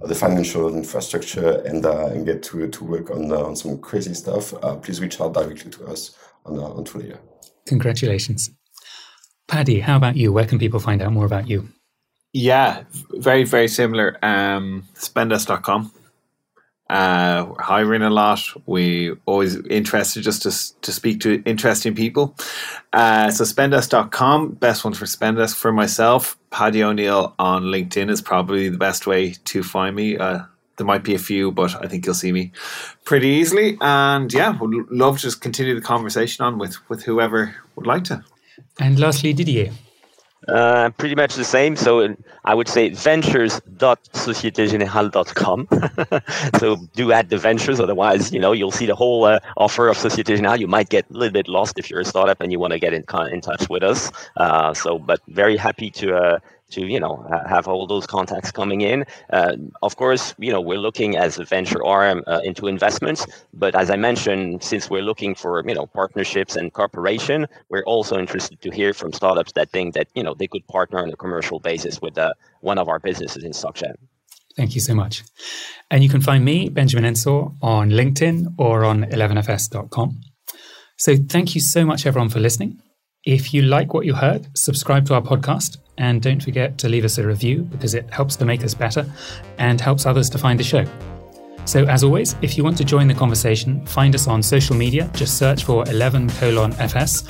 [0.04, 4.14] the financial infrastructure and, uh, and get to, to work on, uh, on some crazy
[4.14, 6.16] stuff, uh, please reach out directly to us
[6.46, 7.20] on, uh, on Twitter.
[7.66, 8.52] Congratulations.
[9.48, 10.34] Paddy, how about you?
[10.34, 11.70] Where can people find out more about you?
[12.34, 14.18] Yeah, very, very similar.
[14.22, 15.92] Um, spendesk.com
[16.90, 18.42] uh, we're hiring a lot.
[18.66, 22.36] We always interested just to, to speak to interesting people.
[22.92, 26.38] Uh, so spendesk.com, best one for Spendesk for myself.
[26.52, 30.18] Paddy O'Neill on LinkedIn is probably the best way to find me.
[30.18, 30.44] Uh,
[30.78, 32.52] there might be a few, but I think you'll see me
[33.06, 33.78] pretty easily.
[33.80, 38.04] And yeah, would love to just continue the conversation on with, with whoever would like
[38.06, 38.24] to.
[38.80, 39.72] And lastly, Didier.
[40.48, 41.76] Uh, pretty much the same.
[41.76, 42.16] So
[42.46, 45.68] I would say ventures.societegenerale.com.
[46.60, 49.98] so do add the ventures, otherwise, you know, you'll see the whole uh, offer of
[49.98, 50.60] Societe Generale.
[50.60, 52.80] You might get a little bit lost if you're a startup and you want to
[52.80, 54.12] get in, in touch with us.
[54.38, 56.40] Uh, so, but very happy to uh,
[56.74, 59.06] to you know have all those contacts coming in.
[59.32, 63.76] Uh, of course, you know we're looking as a venture arm uh, into investments, but
[63.76, 68.62] as I mentioned, since we're looking for you know partnerships and cooperation, we're also interested
[68.62, 71.60] to hear from startups that think that you know they could partner on a commercial
[71.60, 73.96] basis with uh, one of our businesses in SocGen.
[74.56, 75.24] Thank you so much.
[75.90, 80.22] And you can find me, Benjamin Ensor, on LinkedIn or on 11fs.com.
[80.98, 82.80] So thank you so much, everyone, for listening.
[83.26, 87.06] If you like what you heard, subscribe to our podcast and don't forget to leave
[87.06, 89.06] us a review because it helps to make us better
[89.58, 90.86] and helps others to find the show.
[91.66, 95.10] So, as always, if you want to join the conversation, find us on social media.
[95.14, 97.24] Just search for 11 colon FS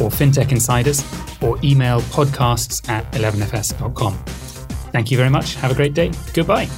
[0.00, 1.04] or FinTech Insiders
[1.42, 4.14] or email podcasts at 11fs.com.
[4.92, 5.54] Thank you very much.
[5.56, 6.12] Have a great day.
[6.34, 6.68] Goodbye.